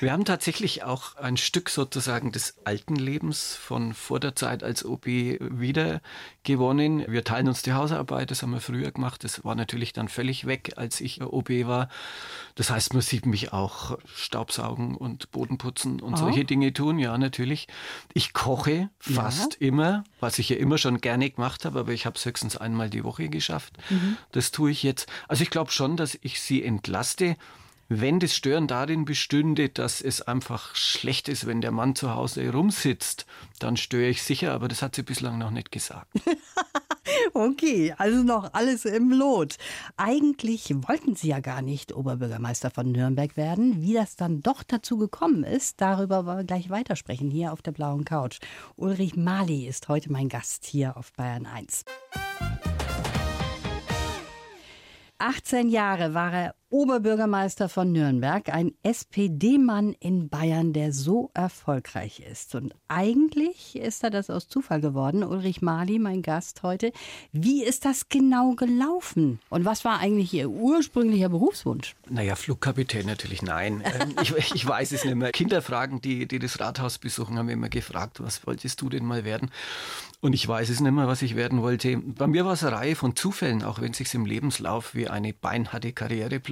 Wir 0.00 0.12
haben 0.12 0.24
tatsächlich 0.24 0.82
auch 0.82 1.16
ein 1.16 1.36
Stück 1.36 1.68
sozusagen 1.68 2.32
des 2.32 2.56
alten 2.64 2.96
Lebens 2.96 3.54
von 3.54 3.92
vor 3.92 4.18
der 4.18 4.34
Zeit 4.34 4.62
als 4.62 4.82
OB 4.82 5.06
wieder 5.06 6.00
gewonnen. 6.42 7.04
Wir 7.06 7.22
teilen 7.22 7.48
uns 7.48 7.60
die 7.60 7.74
Hausarbeit, 7.74 8.30
das 8.30 8.42
haben 8.42 8.52
wir 8.52 8.60
früher 8.60 8.92
gemacht. 8.92 9.24
Das 9.24 9.44
war 9.44 9.54
natürlich 9.54 9.92
dann 9.92 10.08
völlig 10.08 10.46
weg, 10.46 10.72
als 10.76 11.02
ich 11.02 11.20
OB 11.20 11.50
war. 11.66 11.90
Das 12.54 12.70
heißt, 12.70 12.94
man 12.94 13.02
sieht 13.02 13.26
mich 13.26 13.52
auch 13.52 13.98
Staubsaugen 14.06 14.96
und 14.96 15.30
Bodenputzen 15.32 16.00
und 16.00 16.14
oh. 16.14 16.16
solche 16.16 16.46
Dinge 16.46 16.72
tun. 16.72 16.98
Ja, 16.98 17.18
natürlich. 17.18 17.68
Ich 18.14 18.32
koche 18.32 18.88
fast 18.98 19.58
ja. 19.60 19.68
immer, 19.68 20.04
was 20.18 20.38
ich 20.38 20.48
ja 20.48 20.56
immer 20.56 20.78
schon 20.78 21.02
gerne 21.02 21.30
gemacht 21.30 21.66
habe, 21.66 21.78
aber 21.80 21.92
ich 21.92 22.06
habe 22.06 22.16
es 22.16 22.24
höchstens 22.24 22.56
einmal 22.56 22.88
die 22.88 23.04
Woche 23.04 23.28
geschafft. 23.28 23.76
Mhm. 23.90 24.16
Das 24.32 24.50
tue 24.50 24.70
ich 24.70 24.82
jetzt. 24.82 25.08
Also 25.28 25.42
ich 25.42 25.50
glaube 25.50 25.70
schon, 25.70 25.98
dass 25.98 26.18
ich 26.22 26.40
sie 26.40 26.64
entlaste. 26.64 27.36
Wenn 27.92 28.20
das 28.20 28.36
Stören 28.36 28.68
darin 28.68 29.04
bestünde, 29.04 29.68
dass 29.68 30.00
es 30.00 30.22
einfach 30.22 30.76
schlecht 30.76 31.28
ist, 31.28 31.48
wenn 31.48 31.60
der 31.60 31.72
Mann 31.72 31.96
zu 31.96 32.14
Hause 32.14 32.52
rumsitzt, 32.52 33.26
dann 33.58 33.76
störe 33.76 34.06
ich 34.06 34.22
sicher, 34.22 34.52
aber 34.52 34.68
das 34.68 34.80
hat 34.80 34.94
sie 34.94 35.02
bislang 35.02 35.38
noch 35.38 35.50
nicht 35.50 35.72
gesagt. 35.72 36.06
okay, 37.34 37.92
also 37.98 38.22
noch 38.22 38.54
alles 38.54 38.84
im 38.84 39.10
Lot. 39.10 39.56
Eigentlich 39.96 40.72
wollten 40.86 41.16
Sie 41.16 41.30
ja 41.30 41.40
gar 41.40 41.62
nicht 41.62 41.92
Oberbürgermeister 41.92 42.70
von 42.70 42.92
Nürnberg 42.92 43.36
werden. 43.36 43.82
Wie 43.82 43.94
das 43.94 44.14
dann 44.14 44.40
doch 44.40 44.62
dazu 44.62 44.96
gekommen 44.96 45.42
ist, 45.42 45.80
darüber 45.80 46.26
wollen 46.26 46.38
wir 46.38 46.44
gleich 46.44 46.70
weitersprechen 46.70 47.28
hier 47.28 47.52
auf 47.52 47.60
der 47.60 47.72
blauen 47.72 48.04
Couch. 48.04 48.38
Ulrich 48.76 49.16
Mali 49.16 49.66
ist 49.66 49.88
heute 49.88 50.12
mein 50.12 50.28
Gast 50.28 50.64
hier 50.64 50.96
auf 50.96 51.12
Bayern 51.14 51.44
1. 51.44 51.84
18 55.18 55.68
Jahre 55.68 56.14
war 56.14 56.32
er 56.32 56.54
Oberbürgermeister 56.72 57.68
von 57.68 57.90
Nürnberg, 57.90 58.48
ein 58.48 58.72
SPD-Mann 58.84 59.92
in 59.98 60.28
Bayern, 60.28 60.72
der 60.72 60.92
so 60.92 61.32
erfolgreich 61.34 62.20
ist. 62.20 62.54
Und 62.54 62.76
eigentlich 62.86 63.74
ist 63.74 64.04
er 64.04 64.10
das 64.10 64.30
aus 64.30 64.46
Zufall 64.46 64.80
geworden. 64.80 65.24
Ulrich 65.24 65.62
Mali, 65.62 65.98
mein 65.98 66.22
Gast 66.22 66.62
heute. 66.62 66.92
Wie 67.32 67.64
ist 67.64 67.84
das 67.84 68.08
genau 68.08 68.52
gelaufen? 68.52 69.40
Und 69.48 69.64
was 69.64 69.84
war 69.84 69.98
eigentlich 69.98 70.32
Ihr 70.32 70.48
ursprünglicher 70.48 71.28
Berufswunsch? 71.28 71.96
Naja, 72.08 72.36
Flugkapitän 72.36 73.06
natürlich 73.06 73.42
nein. 73.42 73.82
Ähm, 73.90 74.14
ich, 74.22 74.32
ich, 74.54 74.66
weiß 74.66 74.92
es 74.92 75.04
nicht 75.04 75.16
mehr. 75.16 75.32
Kinderfragen, 75.32 76.00
die, 76.00 76.28
die 76.28 76.38
das 76.38 76.60
Rathaus 76.60 76.98
besuchen, 76.98 77.38
haben 77.38 77.48
immer 77.48 77.68
gefragt, 77.68 78.22
was 78.22 78.46
wolltest 78.46 78.80
du 78.80 78.88
denn 78.88 79.04
mal 79.04 79.24
werden? 79.24 79.50
Und 80.20 80.34
ich 80.34 80.46
weiß 80.46 80.68
es 80.68 80.80
nicht 80.80 80.92
mehr, 80.92 81.08
was 81.08 81.22
ich 81.22 81.34
werden 81.34 81.62
wollte. 81.62 81.96
Bei 81.96 82.26
mir 82.26 82.44
war 82.44 82.52
es 82.52 82.62
eine 82.62 82.76
Reihe 82.76 82.94
von 82.94 83.16
Zufällen, 83.16 83.64
auch 83.64 83.80
wenn 83.80 83.92
es 83.92 83.98
sich 83.98 84.14
im 84.14 84.26
Lebenslauf 84.26 84.94
wie 84.94 85.08
eine 85.08 85.32
beinharte 85.32 85.92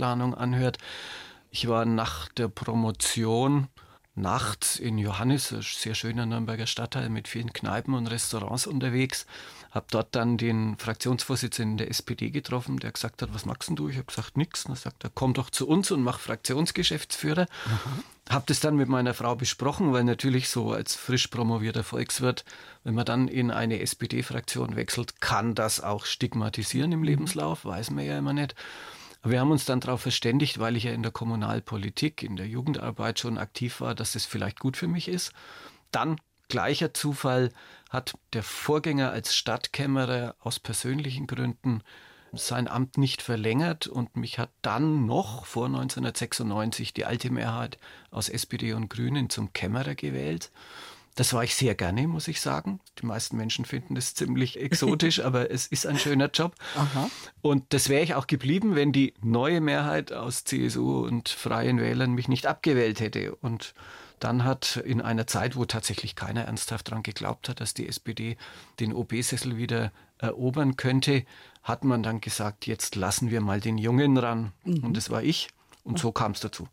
Karriereplanung 0.09 0.35
anhört. 0.35 0.79
Ich 1.51 1.69
war 1.69 1.85
nach 1.85 2.29
der 2.29 2.49
Promotion 2.49 3.69
nachts 4.15 4.79
in 4.79 4.99
Johannes, 4.99 5.53
ein 5.53 5.63
sehr 5.63 5.95
schöner 5.95 6.27
Nürnberger 6.27 6.67
Stadtteil 6.67 7.09
mit 7.09 7.29
vielen 7.29 7.53
Kneipen 7.53 7.95
und 7.95 8.09
Restaurants 8.09 8.67
unterwegs. 8.67 9.27
Habe 9.71 9.87
dort 9.91 10.15
dann 10.15 10.39
den 10.39 10.77
Fraktionsvorsitzenden 10.79 11.77
der 11.77 11.91
SPD 11.91 12.31
getroffen, 12.31 12.79
der 12.79 12.91
gesagt 12.91 13.21
hat, 13.21 13.35
was 13.35 13.45
machst 13.45 13.71
du? 13.75 13.89
Ich 13.89 13.97
habe 13.97 14.07
gesagt, 14.07 14.37
nichts. 14.37 14.65
Dann 14.65 14.77
sagt 14.77 15.05
er, 15.05 15.11
komm 15.15 15.35
doch 15.35 15.51
zu 15.51 15.69
uns 15.69 15.91
und 15.91 16.03
mach 16.03 16.21
Fraktionsgeschäftsführer. 16.21 17.43
Mhm. 17.67 18.03
Habe 18.31 18.45
das 18.47 18.61
dann 18.61 18.77
mit 18.77 18.89
meiner 18.89 19.15
Frau 19.15 19.37
besprochen, 19.37 19.93
weil 19.93 20.05
natürlich 20.05 20.49
so 20.49 20.73
als 20.73 20.95
frisch 20.95 21.29
promovierter 21.29 21.85
Volkswirt, 21.85 22.45
wenn 22.83 22.95
man 22.95 23.05
dann 23.05 23.29
in 23.29 23.51
eine 23.51 23.81
SPD-Fraktion 23.81 24.75
wechselt, 24.75 25.21
kann 25.21 25.55
das 25.55 25.81
auch 25.81 26.07
stigmatisieren 26.07 26.93
im 26.93 27.01
mhm. 27.01 27.07
Lebenslauf, 27.07 27.65
weiß 27.65 27.91
man 27.91 28.05
ja 28.05 28.19
immer 28.19 28.33
nicht. 28.33 28.55
Aber 29.23 29.33
wir 29.33 29.41
haben 29.41 29.51
uns 29.51 29.65
dann 29.65 29.81
darauf 29.81 30.03
verständigt, 30.03 30.59
weil 30.59 30.77
ich 30.77 30.85
ja 30.85 30.93
in 30.93 31.03
der 31.03 31.13
Kommunalpolitik, 31.13 32.23
in 32.23 32.37
der 32.37 32.47
Jugendarbeit 32.47 33.19
schon 33.19 33.39
aktiv 33.39 33.81
war, 33.81 33.95
dass 33.95 34.13
das 34.13 34.25
vielleicht 34.25 34.61
gut 34.61 34.77
für 34.77 34.89
mich 34.89 35.09
ist. 35.09 35.33
Dann 35.91 36.21
gleicher 36.49 36.95
Zufall 36.95 37.53
hat 37.91 38.15
der 38.33 38.43
Vorgänger 38.43 39.11
als 39.11 39.35
Stadtkämmerer 39.35 40.35
aus 40.41 40.61
persönlichen 40.61 41.27
Gründen 41.27 41.83
sein 42.33 42.69
Amt 42.69 42.99
nicht 42.99 43.23
verlängert 43.23 43.87
und 43.87 44.17
mich 44.17 44.39
hat 44.39 44.51
dann 44.61 45.07
noch 45.07 45.47
vor 45.47 45.67
1996 45.67 46.93
die 46.93 47.07
alte 47.07 47.31
Mehrheit 47.31 47.79
aus 48.11 48.29
SPD 48.29 48.75
und 48.75 48.91
Grünen 48.91 49.31
zum 49.31 49.53
Kämmerer 49.53 49.95
gewählt. 49.95 50.51
Das 51.19 51.33
war 51.33 51.43
ich 51.43 51.57
sehr 51.57 51.75
gerne, 51.75 52.07
muss 52.07 52.29
ich 52.29 52.41
sagen. 52.41 52.79
Die 53.03 53.07
meisten 53.07 53.37
Menschen 53.37 53.65
finden 53.65 53.97
das 53.97 54.15
ziemlich 54.15 54.57
exotisch, 54.61 55.19
aber 55.19 55.51
es 55.51 55.67
ist 55.67 55.85
ein 55.85 55.99
schöner 55.99 56.31
Job. 56.31 56.55
Aha. 56.77 57.11
Und 57.41 57.65
das 57.71 57.89
wäre 57.89 58.05
ich 58.05 58.15
auch 58.15 58.29
geblieben, 58.29 58.77
wenn 58.77 58.93
die 58.93 59.15
neue 59.21 59.61
Mehrheit 59.61 60.13
aus 60.13 60.45
CSU 60.45 61.05
und 61.05 61.29
Freien 61.29 61.81
Wählern 61.81 62.13
mich 62.13 62.29
nicht 62.29 62.47
abgewählt 62.47 63.01
hätte. 63.01 63.35
Und 63.35 63.75
dann 64.21 64.45
hat 64.45 64.77
in 64.77 65.01
einer 65.01 65.27
Zeit, 65.27 65.57
wo 65.57 65.65
tatsächlich 65.65 66.15
keiner 66.15 66.43
ernsthaft 66.43 66.87
daran 66.87 67.03
geglaubt 67.03 67.49
hat, 67.49 67.61
dass 67.61 67.75
die 67.75 67.89
SPD 67.89 68.37
den 68.79 68.93
OB-Sessel 68.93 69.57
wieder 69.57 69.91
erobern 70.19 70.77
könnte, 70.77 71.25
hat 71.65 71.83
man 71.83 72.05
dann 72.05 72.21
gesagt, 72.21 72.69
jetzt 72.69 72.95
lassen 72.95 73.33
wir 73.33 73.41
mal 73.41 73.61
den 73.61 73.77
Jungen 73.77 74.19
ran. 74.19 74.53
Mhm. 74.65 74.85
Und 74.85 74.97
das 74.97 75.11
war 75.11 75.25
ich. 75.25 75.49
Und 75.83 75.99
so 75.99 76.13
kam 76.13 76.31
es 76.31 76.41
dazu. 76.41 76.69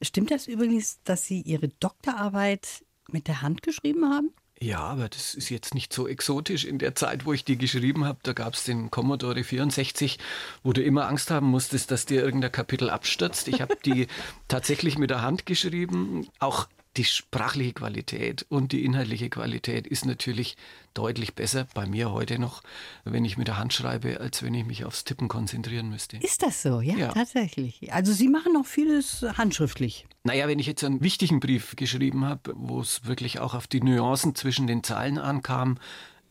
Stimmt 0.00 0.30
das 0.30 0.46
übrigens, 0.46 1.02
dass 1.04 1.26
Sie 1.26 1.42
Ihre 1.42 1.68
Doktorarbeit 1.68 2.84
mit 3.12 3.28
der 3.28 3.42
Hand 3.42 3.62
geschrieben 3.62 4.04
haben? 4.04 4.32
Ja, 4.62 4.80
aber 4.80 5.08
das 5.08 5.34
ist 5.34 5.48
jetzt 5.48 5.74
nicht 5.74 5.90
so 5.90 6.06
exotisch. 6.06 6.66
In 6.66 6.78
der 6.78 6.94
Zeit, 6.94 7.24
wo 7.24 7.32
ich 7.32 7.46
die 7.46 7.56
geschrieben 7.56 8.04
habe, 8.04 8.18
da 8.22 8.34
gab 8.34 8.52
es 8.52 8.64
den 8.64 8.90
Commodore 8.90 9.42
64, 9.42 10.18
wo 10.62 10.74
du 10.74 10.82
immer 10.82 11.06
Angst 11.08 11.30
haben 11.30 11.46
musstest, 11.46 11.90
dass 11.90 12.04
dir 12.04 12.22
irgendein 12.22 12.52
Kapitel 12.52 12.90
abstürzt. 12.90 13.48
Ich 13.48 13.62
habe 13.62 13.78
die 13.86 14.06
tatsächlich 14.48 14.98
mit 14.98 15.08
der 15.08 15.22
Hand 15.22 15.46
geschrieben. 15.46 16.28
Auch 16.40 16.68
die 16.96 17.04
sprachliche 17.04 17.72
Qualität 17.74 18.44
und 18.48 18.72
die 18.72 18.84
inhaltliche 18.84 19.30
Qualität 19.30 19.86
ist 19.86 20.04
natürlich 20.04 20.56
deutlich 20.92 21.34
besser 21.34 21.68
bei 21.72 21.86
mir 21.86 22.10
heute 22.10 22.38
noch, 22.40 22.62
wenn 23.04 23.24
ich 23.24 23.36
mit 23.38 23.46
der 23.46 23.58
Hand 23.58 23.72
schreibe, 23.72 24.18
als 24.20 24.42
wenn 24.42 24.54
ich 24.54 24.64
mich 24.66 24.84
aufs 24.84 25.04
Tippen 25.04 25.28
konzentrieren 25.28 25.88
müsste. 25.88 26.16
Ist 26.16 26.42
das 26.42 26.62
so? 26.62 26.80
Ja, 26.80 26.96
Ja. 26.96 27.08
tatsächlich. 27.12 27.92
Also 27.92 28.12
Sie 28.12 28.28
machen 28.28 28.52
noch 28.52 28.66
vieles 28.66 29.22
handschriftlich. 29.36 30.06
Naja, 30.24 30.48
wenn 30.48 30.58
ich 30.58 30.66
jetzt 30.66 30.82
einen 30.82 31.00
wichtigen 31.00 31.38
Brief 31.38 31.76
geschrieben 31.76 32.24
habe, 32.24 32.52
wo 32.56 32.80
es 32.80 33.04
wirklich 33.06 33.38
auch 33.38 33.54
auf 33.54 33.68
die 33.68 33.80
Nuancen 33.80 34.34
zwischen 34.34 34.66
den 34.66 34.82
Zeilen 34.82 35.18
ankam, 35.18 35.78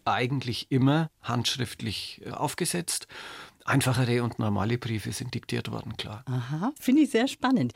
eigentlich 0.05 0.71
immer 0.71 1.09
handschriftlich 1.21 2.21
äh, 2.25 2.31
aufgesetzt. 2.31 3.07
Einfachere 3.69 4.23
und 4.23 4.39
normale 4.39 4.79
Briefe 4.79 5.11
sind 5.11 5.35
diktiert 5.35 5.69
worden, 5.69 5.95
klar. 5.95 6.23
Aha, 6.25 6.73
finde 6.79 7.03
ich 7.03 7.11
sehr 7.11 7.27
spannend. 7.27 7.73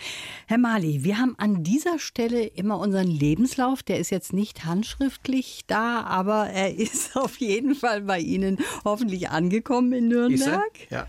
Herr 0.47 0.57
Mali, 0.57 1.03
wir 1.03 1.19
haben 1.19 1.35
an 1.37 1.63
dieser 1.63 1.99
Stelle 1.99 2.45
immer 2.45 2.79
unseren 2.79 3.05
Lebenslauf. 3.07 3.83
Der 3.83 3.99
ist 3.99 4.09
jetzt 4.09 4.33
nicht 4.33 4.65
handschriftlich 4.65 5.61
da, 5.67 6.01
aber 6.01 6.47
er 6.49 6.73
ist 6.79 7.15
auf 7.15 7.37
jeden 7.37 7.75
Fall 7.75 8.01
bei 8.01 8.19
Ihnen 8.19 8.57
hoffentlich 8.83 9.29
angekommen 9.29 9.93
in 9.93 10.05
er? 10.11 10.29
Nürnberg. 10.29 10.71
Ja. 10.89 11.05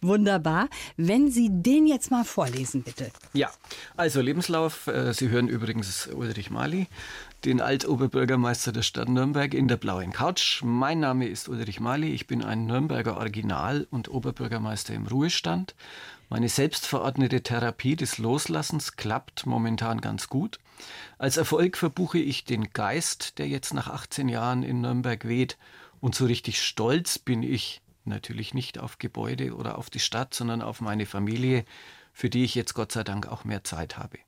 Wunderbar. 0.00 0.68
Wenn 0.96 1.32
Sie 1.32 1.48
den 1.50 1.88
jetzt 1.88 2.12
mal 2.12 2.24
vorlesen, 2.24 2.82
bitte. 2.82 3.10
Ja, 3.32 3.50
also 3.96 4.20
Lebenslauf. 4.20 4.86
äh, 4.86 5.12
Sie 5.14 5.30
hören 5.30 5.48
übrigens 5.48 6.06
Ulrich 6.06 6.50
Mali, 6.50 6.86
den 7.44 7.60
Altoberbürgermeister 7.60 8.72
der 8.72 8.82
Stadt 8.82 9.08
Nürnberg 9.08 9.54
in 9.54 9.68
der 9.68 9.76
blauen 9.76 10.12
Couch. 10.12 10.62
Mein 10.64 10.98
Name 10.98 11.28
ist 11.28 11.48
Ulrich 11.48 11.78
Mali. 11.78 12.08
Ich 12.08 12.26
bin 12.26 12.42
ein 12.42 12.66
Nürnberger 12.66 13.16
Original 13.16 13.86
und 13.90 14.08
Oberbürgermeister 14.08 14.92
im 14.94 15.06
Ruhestand. 15.06 15.76
Meine 16.28 16.48
selbstverordnete 16.48 17.42
Therapie 17.42 17.94
des 17.94 18.18
Loslassens 18.18 18.96
klappt 18.96 19.46
momentan 19.46 20.00
ganz 20.00 20.28
gut. 20.28 20.58
Als 21.16 21.36
Erfolg 21.36 21.76
verbuche 21.76 22.18
ich 22.18 22.44
den 22.44 22.70
Geist, 22.72 23.38
der 23.38 23.46
jetzt 23.46 23.72
nach 23.72 23.88
18 23.88 24.28
Jahren 24.28 24.64
in 24.64 24.80
Nürnberg 24.80 25.26
weht. 25.28 25.58
Und 26.00 26.16
so 26.16 26.26
richtig 26.26 26.60
stolz 26.60 27.20
bin 27.20 27.44
ich 27.44 27.80
natürlich 28.04 28.52
nicht 28.52 28.78
auf 28.78 28.98
Gebäude 28.98 29.54
oder 29.54 29.78
auf 29.78 29.90
die 29.90 30.00
Stadt, 30.00 30.34
sondern 30.34 30.60
auf 30.60 30.80
meine 30.80 31.06
Familie, 31.06 31.64
für 32.12 32.30
die 32.30 32.42
ich 32.42 32.56
jetzt 32.56 32.74
Gott 32.74 32.90
sei 32.90 33.04
Dank 33.04 33.28
auch 33.28 33.44
mehr 33.44 33.62
Zeit 33.62 33.96
habe. 33.96 34.18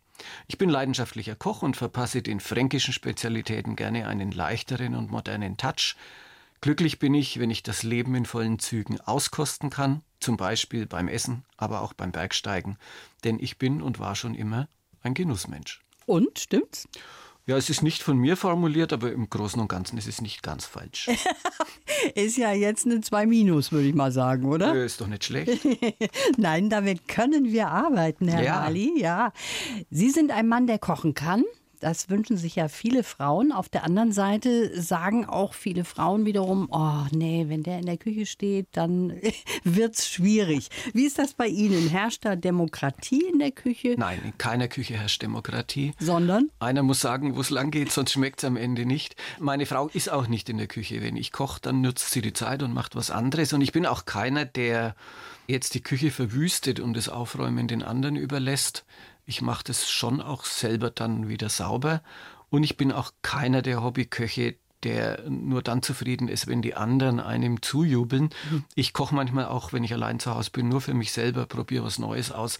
Ich 0.46 0.58
bin 0.58 0.70
leidenschaftlicher 0.70 1.34
Koch 1.34 1.62
und 1.62 1.76
verpasse 1.76 2.22
den 2.22 2.40
fränkischen 2.40 2.92
Spezialitäten 2.92 3.76
gerne 3.76 4.06
einen 4.06 4.32
leichteren 4.32 4.94
und 4.94 5.10
modernen 5.10 5.56
Touch. 5.56 5.96
Glücklich 6.60 6.98
bin 6.98 7.14
ich, 7.14 7.38
wenn 7.38 7.50
ich 7.50 7.62
das 7.62 7.82
Leben 7.82 8.14
in 8.14 8.26
vollen 8.26 8.58
Zügen 8.58 9.00
auskosten 9.00 9.70
kann, 9.70 10.02
zum 10.20 10.36
Beispiel 10.36 10.86
beim 10.86 11.08
Essen, 11.08 11.44
aber 11.56 11.80
auch 11.80 11.94
beim 11.94 12.12
Bergsteigen, 12.12 12.76
denn 13.24 13.38
ich 13.38 13.58
bin 13.58 13.80
und 13.80 13.98
war 13.98 14.14
schon 14.14 14.34
immer 14.34 14.68
ein 15.02 15.14
Genussmensch. 15.14 15.80
Und, 16.04 16.38
stimmt's? 16.38 16.86
Ja, 17.46 17.56
es 17.56 17.68
ist 17.70 17.82
nicht 17.82 18.02
von 18.02 18.16
mir 18.16 18.36
formuliert, 18.36 18.92
aber 18.92 19.10
im 19.12 19.28
Großen 19.28 19.60
und 19.60 19.68
Ganzen 19.68 19.98
ist 19.98 20.06
es 20.06 20.20
nicht 20.20 20.42
ganz 20.42 20.66
falsch. 20.66 21.08
Ist 22.14 22.36
ja 22.38 22.52
jetzt 22.52 22.86
eine 22.86 23.00
2 23.00 23.26
Minus, 23.26 23.72
würde 23.72 23.88
ich 23.88 23.94
mal 23.94 24.10
sagen, 24.12 24.46
oder? 24.46 24.74
Ist 24.84 25.00
doch 25.00 25.06
nicht 25.06 25.24
schlecht. 25.24 25.58
Nein, 26.38 26.70
damit 26.70 27.08
können 27.08 27.52
wir 27.52 27.68
arbeiten, 27.68 28.28
Herr 28.28 28.42
Ja. 28.42 28.60
Mali. 28.60 28.92
Ja. 28.98 29.32
Sie 29.90 30.10
sind 30.10 30.30
ein 30.30 30.48
Mann, 30.48 30.66
der 30.66 30.78
kochen 30.78 31.14
kann. 31.14 31.44
Das 31.80 32.10
wünschen 32.10 32.36
sich 32.36 32.56
ja 32.56 32.68
viele 32.68 33.02
Frauen. 33.02 33.52
Auf 33.52 33.70
der 33.70 33.84
anderen 33.84 34.12
Seite 34.12 34.78
sagen 34.80 35.24
auch 35.24 35.54
viele 35.54 35.84
Frauen 35.84 36.26
wiederum, 36.26 36.68
oh 36.70 37.06
nee, 37.10 37.46
wenn 37.48 37.62
der 37.62 37.78
in 37.78 37.86
der 37.86 37.96
Küche 37.96 38.26
steht, 38.26 38.68
dann 38.72 39.14
wird's 39.64 40.08
schwierig. 40.08 40.68
Wie 40.92 41.06
ist 41.06 41.18
das 41.18 41.32
bei 41.32 41.46
Ihnen? 41.46 41.88
Herrscht 41.88 42.26
da 42.26 42.36
Demokratie 42.36 43.24
in 43.32 43.38
der 43.38 43.50
Küche? 43.50 43.94
Nein, 43.96 44.20
in 44.22 44.36
keiner 44.36 44.68
Küche 44.68 44.94
herrscht 44.94 45.22
Demokratie. 45.22 45.92
Sondern? 45.98 46.50
Einer 46.58 46.82
muss 46.82 47.00
sagen, 47.00 47.34
wo 47.34 47.40
es 47.40 47.48
lang 47.48 47.70
geht, 47.70 47.90
sonst 47.90 48.12
schmeckt 48.12 48.40
es 48.40 48.44
am 48.44 48.58
Ende 48.58 48.84
nicht. 48.84 49.16
Meine 49.38 49.64
Frau 49.64 49.88
ist 49.88 50.10
auch 50.10 50.28
nicht 50.28 50.50
in 50.50 50.58
der 50.58 50.66
Küche. 50.66 51.02
Wenn 51.02 51.16
ich 51.16 51.32
koche, 51.32 51.60
dann 51.62 51.80
nutzt 51.80 52.10
sie 52.10 52.20
die 52.20 52.34
Zeit 52.34 52.62
und 52.62 52.74
macht 52.74 52.94
was 52.94 53.10
anderes. 53.10 53.54
Und 53.54 53.62
ich 53.62 53.72
bin 53.72 53.86
auch 53.86 54.04
keiner, 54.04 54.44
der 54.44 54.94
jetzt 55.46 55.74
die 55.74 55.82
Küche 55.82 56.10
verwüstet 56.10 56.80
und 56.80 56.94
das 56.94 57.08
Aufräumen 57.08 57.68
den 57.68 57.82
anderen 57.82 58.16
überlässt. 58.16 58.84
Ich 59.30 59.42
mache 59.42 59.62
das 59.62 59.88
schon 59.88 60.20
auch 60.20 60.44
selber 60.44 60.90
dann 60.90 61.28
wieder 61.28 61.48
sauber. 61.50 62.02
Und 62.48 62.64
ich 62.64 62.76
bin 62.76 62.90
auch 62.90 63.12
keiner 63.22 63.62
der 63.62 63.80
Hobbyköche, 63.80 64.56
der 64.82 65.22
nur 65.30 65.62
dann 65.62 65.84
zufrieden 65.84 66.26
ist, 66.26 66.48
wenn 66.48 66.62
die 66.62 66.74
anderen 66.74 67.20
einem 67.20 67.62
zujubeln. 67.62 68.30
Ich 68.74 68.92
koche 68.92 69.14
manchmal 69.14 69.44
auch, 69.44 69.72
wenn 69.72 69.84
ich 69.84 69.92
allein 69.92 70.18
zu 70.18 70.34
Hause 70.34 70.50
bin, 70.50 70.68
nur 70.68 70.80
für 70.80 70.94
mich 70.94 71.12
selber, 71.12 71.46
probiere 71.46 71.84
was 71.84 72.00
Neues 72.00 72.32
aus 72.32 72.58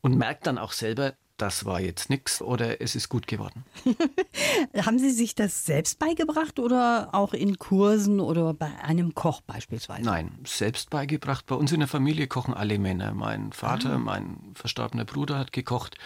und 0.00 0.16
merke 0.16 0.44
dann 0.44 0.58
auch 0.58 0.70
selber, 0.70 1.14
das 1.42 1.64
war 1.64 1.80
jetzt 1.80 2.08
nichts 2.08 2.40
oder 2.40 2.80
es 2.80 2.94
ist 2.94 3.08
gut 3.08 3.26
geworden. 3.26 3.64
Haben 4.86 5.00
Sie 5.00 5.10
sich 5.10 5.34
das 5.34 5.66
selbst 5.66 5.98
beigebracht 5.98 6.60
oder 6.60 7.08
auch 7.10 7.34
in 7.34 7.58
Kursen 7.58 8.20
oder 8.20 8.54
bei 8.54 8.70
einem 8.80 9.12
Koch 9.16 9.40
beispielsweise? 9.40 10.04
Nein, 10.04 10.30
selbst 10.46 10.90
beigebracht. 10.90 11.46
Bei 11.46 11.56
uns 11.56 11.72
in 11.72 11.80
der 11.80 11.88
Familie 11.88 12.28
kochen 12.28 12.54
alle 12.54 12.78
Männer. 12.78 13.12
Mein 13.12 13.52
Vater, 13.52 13.98
mein 13.98 14.36
verstorbener 14.54 15.04
Bruder 15.04 15.36
hat 15.36 15.52
gekocht. 15.52 15.96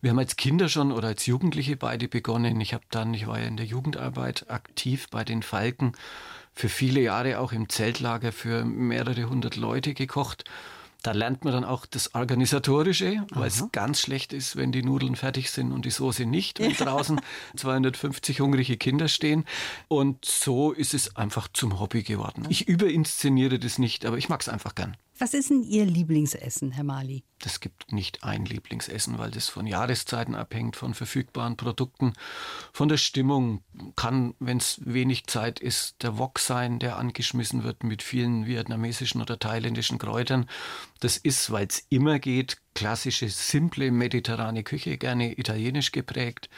Wir 0.00 0.10
haben 0.10 0.20
als 0.20 0.36
Kinder 0.36 0.68
schon 0.68 0.92
oder 0.92 1.08
als 1.08 1.26
Jugendliche 1.26 1.76
beide 1.76 2.06
begonnen. 2.06 2.60
Ich 2.60 2.72
habe 2.72 2.84
dann, 2.90 3.12
ich 3.12 3.26
war 3.26 3.40
ja 3.40 3.46
in 3.46 3.56
der 3.56 3.66
Jugendarbeit 3.66 4.48
aktiv 4.48 5.08
bei 5.10 5.24
den 5.24 5.42
Falken, 5.42 5.94
für 6.52 6.68
viele 6.68 7.00
Jahre 7.00 7.40
auch 7.40 7.50
im 7.50 7.68
Zeltlager 7.68 8.30
für 8.30 8.64
mehrere 8.64 9.28
hundert 9.28 9.56
Leute 9.56 9.94
gekocht. 9.94 10.44
Da 11.02 11.12
lernt 11.12 11.44
man 11.44 11.52
dann 11.52 11.64
auch 11.64 11.86
das 11.86 12.14
Organisatorische, 12.14 13.24
weil 13.30 13.48
es 13.48 13.64
ganz 13.70 14.00
schlecht 14.00 14.32
ist, 14.32 14.56
wenn 14.56 14.72
die 14.72 14.82
Nudeln 14.82 15.14
fertig 15.14 15.50
sind 15.50 15.72
und 15.72 15.84
die 15.84 15.90
Soße 15.90 16.26
nicht, 16.26 16.58
wenn 16.58 16.72
draußen 16.72 17.20
250 17.56 18.40
hungrige 18.40 18.76
Kinder 18.76 19.08
stehen. 19.08 19.44
Und 19.88 20.24
so 20.24 20.72
ist 20.72 20.94
es 20.94 21.14
einfach 21.16 21.48
zum 21.52 21.78
Hobby 21.78 22.02
geworden. 22.02 22.46
Ich 22.48 22.66
überinszeniere 22.66 23.58
das 23.58 23.78
nicht, 23.78 24.04
aber 24.04 24.18
ich 24.18 24.28
mag 24.28 24.40
es 24.40 24.48
einfach 24.48 24.74
gern. 24.74 24.96
Was 25.18 25.32
ist 25.32 25.48
denn 25.48 25.62
Ihr 25.62 25.86
Lieblingsessen, 25.86 26.72
Herr 26.72 26.84
Mali? 26.84 27.24
Das 27.38 27.60
gibt 27.60 27.90
nicht 27.90 28.22
ein 28.22 28.44
Lieblingsessen, 28.44 29.18
weil 29.18 29.30
das 29.30 29.48
von 29.48 29.66
Jahreszeiten 29.66 30.34
abhängt, 30.34 30.76
von 30.76 30.92
verfügbaren 30.92 31.56
Produkten, 31.56 32.12
von 32.72 32.88
der 32.88 32.98
Stimmung. 32.98 33.62
Kann, 33.94 34.34
wenn 34.40 34.58
es 34.58 34.80
wenig 34.84 35.26
Zeit 35.26 35.58
ist, 35.58 36.02
der 36.02 36.18
Wok 36.18 36.38
sein, 36.38 36.78
der 36.78 36.98
angeschmissen 36.98 37.64
wird 37.64 37.82
mit 37.82 38.02
vielen 38.02 38.46
vietnamesischen 38.46 39.22
oder 39.22 39.38
thailändischen 39.38 39.98
Kräutern. 39.98 40.46
Das 41.00 41.16
ist, 41.16 41.50
weil 41.50 41.66
es 41.66 41.86
immer 41.88 42.18
geht, 42.18 42.58
klassische, 42.74 43.30
simple 43.30 43.90
mediterrane 43.90 44.64
Küche, 44.64 44.98
gerne 44.98 45.38
italienisch 45.38 45.92
geprägt. 45.92 46.50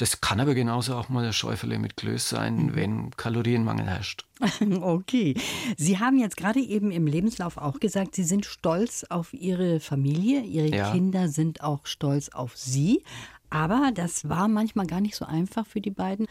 Das 0.00 0.22
kann 0.22 0.40
aber 0.40 0.54
genauso 0.54 0.94
auch 0.94 1.10
mal 1.10 1.26
ein 1.26 1.32
Schäufele 1.34 1.78
mit 1.78 1.98
Klöß 1.98 2.30
sein, 2.30 2.74
wenn 2.74 3.10
Kalorienmangel 3.10 3.86
herrscht. 3.86 4.24
Okay. 4.80 5.34
Sie 5.76 5.98
haben 5.98 6.18
jetzt 6.18 6.38
gerade 6.38 6.58
eben 6.58 6.90
im 6.90 7.06
Lebenslauf 7.06 7.58
auch 7.58 7.80
gesagt, 7.80 8.14
Sie 8.14 8.24
sind 8.24 8.46
stolz 8.46 9.04
auf 9.10 9.34
Ihre 9.34 9.78
Familie. 9.78 10.40
Ihre 10.40 10.74
Ja. 10.74 10.90
Kinder 10.90 11.28
sind 11.28 11.62
auch 11.62 11.84
stolz 11.84 12.30
auf 12.30 12.56
Sie. 12.56 13.02
Aber 13.50 13.90
das 13.94 14.26
war 14.26 14.48
manchmal 14.48 14.86
gar 14.86 15.02
nicht 15.02 15.16
so 15.16 15.26
einfach 15.26 15.66
für 15.66 15.82
die 15.82 15.90
beiden, 15.90 16.26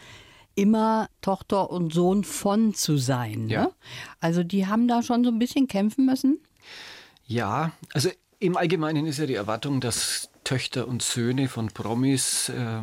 immer 0.56 1.08
Tochter 1.20 1.70
und 1.70 1.94
Sohn 1.94 2.24
von 2.24 2.74
zu 2.74 2.96
sein. 2.96 3.46
Ne? 3.46 3.52
Ja. 3.52 3.70
Also 4.18 4.42
die 4.42 4.66
haben 4.66 4.88
da 4.88 5.04
schon 5.04 5.22
so 5.22 5.30
ein 5.30 5.38
bisschen 5.38 5.68
kämpfen 5.68 6.06
müssen. 6.06 6.40
Ja, 7.24 7.70
also 7.92 8.10
im 8.40 8.56
Allgemeinen 8.56 9.06
ist 9.06 9.18
ja 9.18 9.26
die 9.26 9.34
Erwartung, 9.34 9.80
dass 9.80 10.30
Töchter 10.44 10.88
und 10.88 11.02
Söhne 11.02 11.46
von 11.46 11.68
Promis 11.68 12.48
äh, 12.48 12.80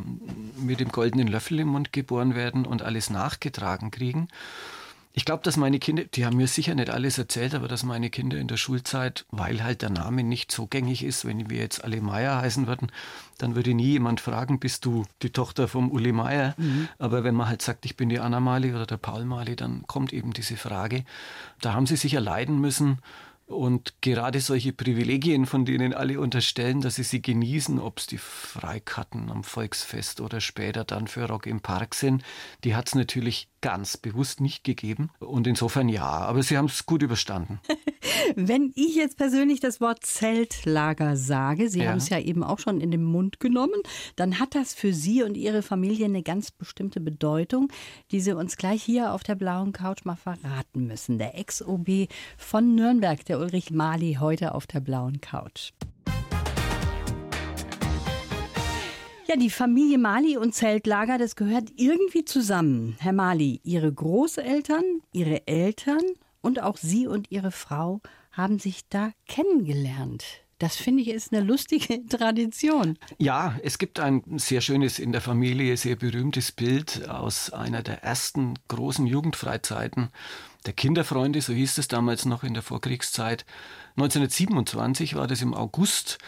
mit 0.55 0.79
dem 0.79 0.89
goldenen 0.89 1.27
Löffel 1.27 1.59
im 1.59 1.69
Mund 1.69 1.91
geboren 1.91 2.35
werden 2.35 2.65
und 2.65 2.83
alles 2.83 3.09
nachgetragen 3.09 3.91
kriegen. 3.91 4.27
Ich 5.13 5.25
glaube, 5.25 5.41
dass 5.41 5.57
meine 5.57 5.79
Kinder, 5.79 6.03
die 6.03 6.27
haben 6.27 6.37
mir 6.37 6.45
sicher 6.45 6.75
nicht 6.75 6.91
alles 6.91 7.17
erzählt, 7.17 7.55
aber 7.55 7.67
dass 7.67 7.81
meine 7.81 8.11
Kinder 8.11 8.37
in 8.37 8.47
der 8.47 8.57
Schulzeit, 8.57 9.25
weil 9.31 9.63
halt 9.63 9.81
der 9.81 9.89
Name 9.89 10.21
nicht 10.23 10.51
so 10.51 10.67
gängig 10.67 11.03
ist, 11.03 11.25
wenn 11.25 11.49
wir 11.49 11.57
jetzt 11.57 11.83
alle 11.83 12.01
Meier 12.01 12.39
heißen 12.39 12.67
würden, 12.67 12.91
dann 13.39 13.55
würde 13.55 13.73
nie 13.73 13.93
jemand 13.93 14.21
fragen, 14.21 14.59
bist 14.59 14.85
du 14.85 15.05
die 15.23 15.31
Tochter 15.31 15.67
vom 15.67 15.89
Uli 15.89 16.11
Meier? 16.11 16.55
Aber 16.99 17.23
wenn 17.23 17.33
man 17.33 17.47
halt 17.47 17.63
sagt, 17.63 17.83
ich 17.85 17.97
bin 17.97 18.09
die 18.09 18.19
Anna 18.19 18.39
Mali 18.39 18.75
oder 18.75 18.85
der 18.85 18.97
Paul 18.97 19.25
Mali, 19.25 19.55
dann 19.55 19.87
kommt 19.87 20.13
eben 20.13 20.33
diese 20.33 20.55
Frage. 20.55 21.03
Da 21.61 21.73
haben 21.73 21.87
sie 21.87 21.95
sicher 21.95 22.21
leiden 22.21 22.61
müssen, 22.61 22.99
Und 23.47 24.01
gerade 24.01 24.41
solche 24.41 24.73
Privilegien, 24.73 25.45
von 25.45 25.63
denen 25.63 25.93
alle 25.93 26.19
unterstellen, 26.19 26.81
dass 26.81 26.95
sie 26.95 27.03
sie 27.03 27.21
genießen, 27.21 27.79
ob 27.79 27.99
es 27.99 28.05
die 28.05 28.17
Freikarten 28.17 29.31
am 29.31 29.45
Volksfest 29.45 30.19
oder 30.19 30.41
später 30.41 30.83
dann 30.83 31.07
für 31.07 31.29
Rock 31.29 31.47
im 31.47 31.61
Park 31.61 31.95
sind, 31.95 32.23
die 32.65 32.75
hat 32.75 32.89
es 32.89 32.95
natürlich 32.95 33.47
ganz 33.61 33.97
bewusst 33.97 34.41
nicht 34.41 34.63
gegeben. 34.63 35.09
Und 35.19 35.47
insofern 35.47 35.89
ja, 35.89 36.03
aber 36.03 36.43
sie 36.43 36.57
haben 36.57 36.65
es 36.65 36.85
gut 36.85 37.01
überstanden. 37.01 37.59
Wenn 38.35 38.71
ich 38.75 38.95
jetzt 38.95 39.17
persönlich 39.17 39.59
das 39.59 39.81
Wort 39.81 40.05
Zeltlager 40.05 41.15
sage, 41.15 41.69
Sie 41.69 41.79
ja. 41.79 41.89
haben 41.89 41.97
es 41.97 42.09
ja 42.09 42.19
eben 42.19 42.43
auch 42.43 42.59
schon 42.59 42.81
in 42.81 42.91
den 42.91 43.03
Mund 43.03 43.39
genommen, 43.39 43.81
dann 44.15 44.39
hat 44.39 44.55
das 44.55 44.73
für 44.73 44.93
Sie 44.93 45.23
und 45.23 45.35
Ihre 45.37 45.61
Familie 45.61 46.05
eine 46.05 46.23
ganz 46.23 46.51
bestimmte 46.51 46.99
Bedeutung, 46.99 47.69
die 48.11 48.19
Sie 48.19 48.33
uns 48.33 48.57
gleich 48.57 48.83
hier 48.83 49.13
auf 49.13 49.23
der 49.23 49.35
blauen 49.35 49.71
Couch 49.71 50.05
mal 50.05 50.15
verraten 50.15 50.87
müssen. 50.87 51.17
Der 51.17 51.37
Ex-OB 51.37 52.07
von 52.37 52.75
Nürnberg, 52.75 53.23
der 53.25 53.36
Ulrich 53.37 53.71
Mali, 53.71 54.17
heute 54.19 54.55
auf 54.55 54.67
der 54.67 54.79
blauen 54.79 55.21
Couch. 55.21 55.71
Ja, 59.27 59.35
die 59.35 59.49
Familie 59.49 59.97
Mali 59.97 60.37
und 60.37 60.55
Zeltlager, 60.55 61.17
das 61.17 61.35
gehört 61.35 61.69
irgendwie 61.75 62.23
zusammen. 62.23 62.95
Herr 62.99 63.13
Mali, 63.13 63.59
Ihre 63.63 63.91
Großeltern, 63.91 64.83
Ihre 65.11 65.45
Eltern 65.47 66.01
und 66.41 66.61
auch 66.61 66.77
Sie 66.77 67.07
und 67.07 67.29
Ihre 67.29 67.51
Frau 67.51 68.01
haben 68.31 68.57
sich 68.57 68.87
da 68.87 69.11
kennengelernt. 69.27 70.23
Das 70.59 70.75
finde 70.75 71.03
ich 71.03 71.09
ist 71.09 71.33
eine 71.33 71.43
lustige 71.43 72.05
Tradition. 72.09 72.97
Ja, 73.19 73.59
es 73.63 73.77
gibt 73.77 73.99
ein 73.99 74.23
sehr 74.37 74.61
schönes 74.61 74.97
in 74.97 75.11
der 75.11 75.21
Familie, 75.21 75.77
sehr 75.77 75.95
berühmtes 75.95 76.51
Bild 76.51 77.07
aus 77.07 77.51
einer 77.51 77.83
der 77.83 78.03
ersten 78.03 78.55
großen 78.67 79.05
Jugendfreizeiten 79.05 80.09
der 80.67 80.73
Kinderfreunde, 80.73 81.41
so 81.41 81.53
hieß 81.53 81.77
es 81.77 81.87
damals 81.87 82.25
noch 82.25 82.43
in 82.43 82.53
der 82.53 82.61
Vorkriegszeit. 82.61 83.45
1927 83.95 85.15
war 85.15 85.25
das 85.25 85.41
im 85.41 85.53
August. 85.53 86.19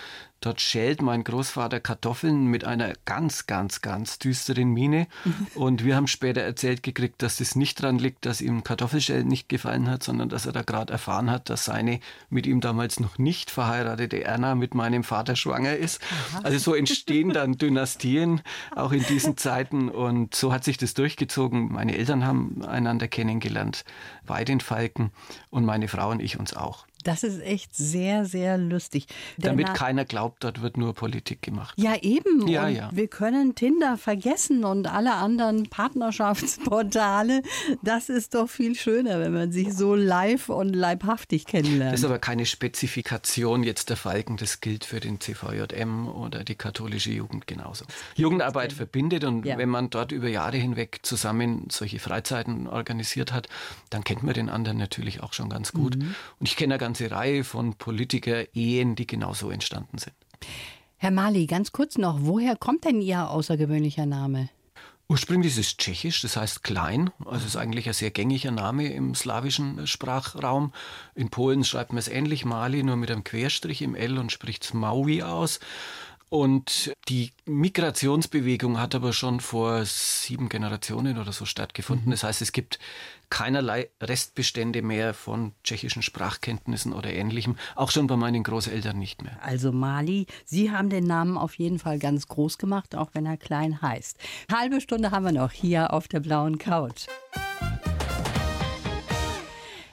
Dort 0.42 0.62
schält 0.62 1.02
mein 1.02 1.24
Großvater 1.24 1.80
Kartoffeln 1.82 2.46
mit 2.46 2.64
einer 2.64 2.94
ganz, 3.06 3.46
ganz, 3.46 3.82
ganz 3.82 4.20
düsteren 4.20 4.70
Miene. 4.70 5.08
Und 5.56 5.84
wir 5.84 5.96
haben 5.96 6.08
später 6.08 6.42
erzählt 6.42 6.82
gekriegt, 6.82 7.22
dass 7.22 7.40
es 7.42 7.56
nicht 7.56 7.84
daran 7.84 8.00
liegt, 8.00 8.26
dass 8.26 8.40
ihm 8.40 8.64
Kartoffelschälen 8.64 9.28
nicht 9.28 9.50
gefallen 9.50 9.90
hat, 9.90 10.04
sondern 10.04 10.30
dass 10.30 10.46
er 10.46 10.54
da 10.54 10.62
gerade 10.62 10.94
erfahren 10.94 11.30
hat, 11.30 11.50
dass 11.50 11.66
seine 11.66 12.00
mit 12.30 12.48
ihm 12.48 12.62
damals 12.62 13.00
noch 13.00 13.18
nicht 13.18 13.52
verheiratete 13.52 14.24
Erna 14.24 14.56
mit 14.56 14.74
meinem 14.74 15.04
Vater 15.04 15.36
schwanger 15.36 15.76
ist. 15.76 16.02
Aha. 16.32 16.42
Also 16.44 16.58
so 16.58 16.74
entstehen 16.74 17.32
dann 17.32 17.54
Dynastien 17.58 18.42
auch 18.76 18.92
in 18.94 19.04
diesen 19.04 19.36
Zeiten. 19.36 19.90
Und 19.90 20.36
so 20.36 20.54
hat 20.54 20.64
sich 20.64 20.78
das 20.78 20.94
durchgezogen. 20.94 21.72
Meine 21.72 21.98
Eltern 21.98 22.26
haben 22.26 22.64
einander 22.64 23.08
kennengelernt 23.08 23.84
bei 24.26 24.46
den 24.46 24.62
Falken 24.62 25.12
und 25.50 25.66
meine 25.66 25.88
Frau 25.88 26.12
und 26.12 26.22
ich 26.22 26.40
uns 26.40 26.54
auch. 26.54 26.86
Das 27.04 27.24
ist 27.24 27.42
echt 27.42 27.76
sehr, 27.76 28.26
sehr 28.26 28.58
lustig. 28.58 29.08
Damit 29.38 29.70
Denn, 29.70 29.74
keiner 29.74 30.04
glaubt, 30.04 30.44
dort 30.44 30.62
wird 30.62 30.76
nur 30.76 30.94
Politik 30.94 31.42
gemacht. 31.42 31.74
Ja, 31.78 31.96
eben. 32.02 32.48
Ja, 32.48 32.68
und 32.68 32.76
ja. 32.76 32.90
Wir 32.92 33.08
können 33.08 33.56
Tinder 33.56 33.98
vergessen 33.98 34.66
und 34.66 34.88
alle 34.88 35.14
anderen 35.14 35.70
Partnerschaftsportale. 35.70 37.42
Das 37.82 38.10
ist 38.10 38.36
doch 38.36 38.50
viel 38.50 38.76
schöner, 38.76 39.20
wenn 39.22 39.34
man 39.34 39.52
sich 39.52 39.74
so 39.74 39.96
live 39.96 40.50
und 40.50 40.74
leibhaftig 40.74 41.46
kennenlernt. 41.46 41.94
Das 41.94 42.02
ist 42.02 42.06
aber 42.06 42.20
keine 42.20 42.46
Spezifikation 42.46 43.64
jetzt 43.64 43.90
der 43.90 43.98
Falken. 43.98 44.36
Das 44.36 44.60
gilt 44.60 44.84
für 44.84 45.00
den 45.00 45.22
CVJM 45.22 46.08
oder 46.10 46.44
die 46.44 46.56
katholische 46.56 47.12
Jugend 47.12 47.48
genauso. 47.48 47.86
Jugendarbeit 48.16 48.74
verbindet 48.74 49.24
und 49.24 49.46
ja. 49.46 49.58
wenn 49.58 49.70
man 49.70 49.90
dort 49.90 50.12
über 50.12 50.28
Jahre 50.28 50.58
hinweg 50.58 51.00
zusammen 51.04 51.68
solche 51.70 52.00
Freizeiten 52.00 52.68
organisiert 52.68 53.32
hat, 53.32 53.48
dann 53.90 54.04
kennt 54.04 54.24
man 54.24 54.34
den 54.34 54.50
anderen 54.50 54.78
natürlich 54.78 55.22
auch 55.24 55.32
schon 55.32 55.50
ganz 55.50 55.72
gut. 55.72 55.96
Mhm. 55.98 56.16
Und 56.40 56.48
ich 56.50 56.58
kenne 56.58 56.74
ja 56.74 56.78
ganz 56.78 56.89
ganze 56.90 57.12
Reihe 57.12 57.44
von 57.44 57.76
Politiker-Ehen, 57.76 58.96
die 58.96 59.06
genauso 59.06 59.52
entstanden 59.52 60.00
sind. 60.00 60.16
Herr 60.98 61.12
Mali, 61.12 61.46
ganz 61.46 61.72
kurz 61.72 62.00
noch, 62.00 62.18
woher 62.22 62.56
kommt 62.56 62.84
denn 62.84 63.00
Ihr 63.00 63.30
außergewöhnlicher 63.30 64.08
Name? 64.08 64.50
Ursprünglich 65.08 65.54
ist 65.54 65.60
es 65.60 65.78
tschechisch, 65.78 66.24
das 66.24 66.36
heißt 66.36 66.64
klein, 66.64 67.12
also 67.26 67.46
ist 67.46 67.58
eigentlich 67.58 67.88
ein 67.88 67.94
sehr 67.94 68.10
gängiger 68.10 68.50
Name 68.50 68.92
im 68.92 69.14
slawischen 69.14 69.86
Sprachraum. 69.86 70.74
In 71.14 71.30
Polen 71.30 71.64
schreibt 71.64 71.94
man 71.94 72.00
es 72.00 72.08
ähnlich, 72.08 72.44
Mali, 72.44 72.82
nur 72.82 72.96
mit 72.96 73.12
einem 73.12 73.24
Querstrich 73.24 73.84
im 73.84 73.94
L 73.94 74.18
und 74.18 74.32
spricht 74.32 74.64
es 74.64 74.74
Maui 74.74 75.22
aus. 75.22 75.60
Und 76.30 76.94
die 77.08 77.32
Migrationsbewegung 77.46 78.80
hat 78.80 78.94
aber 78.94 79.14
schon 79.14 79.40
vor 79.40 79.84
sieben 79.86 80.48
Generationen 80.48 81.18
oder 81.18 81.34
so 81.34 81.46
stattgefunden. 81.46 82.08
Mhm. 82.08 82.12
Das 82.12 82.24
heißt, 82.24 82.42
es 82.42 82.52
gibt 82.52 82.80
keinerlei 83.30 83.90
Restbestände 84.02 84.82
mehr 84.82 85.14
von 85.14 85.54
tschechischen 85.64 86.02
Sprachkenntnissen 86.02 86.94
oder 86.94 87.12
ähnlichem. 87.12 87.58
Auch 87.76 87.92
schon 87.92 88.08
bei 88.08 88.16
meinen 88.16 88.44
Großeltern 88.44 88.98
nicht 88.98 89.22
mehr. 89.22 89.38
Also 89.42 89.72
Mali, 89.72 90.26
Sie 90.46 90.72
haben 90.72 90.90
den 90.90 91.06
Namen 91.06 91.38
auf 91.38 91.56
jeden 91.56 91.80
Fall 91.80 92.00
ganz 92.00 92.28
groß 92.28 92.58
gemacht, 92.58 92.96
auch 92.96 93.10
wenn 93.14 93.26
er 93.26 93.38
klein 93.38 93.82
heißt. 93.82 94.18
Halbe 94.52 94.82
Stunde 94.82 95.12
haben 95.12 95.26
wir 95.26 95.32
noch 95.32 95.52
hier 95.52 95.94
auf 95.94 96.08
der 96.08 96.20
blauen 96.20 96.58
Couch. 96.58 97.08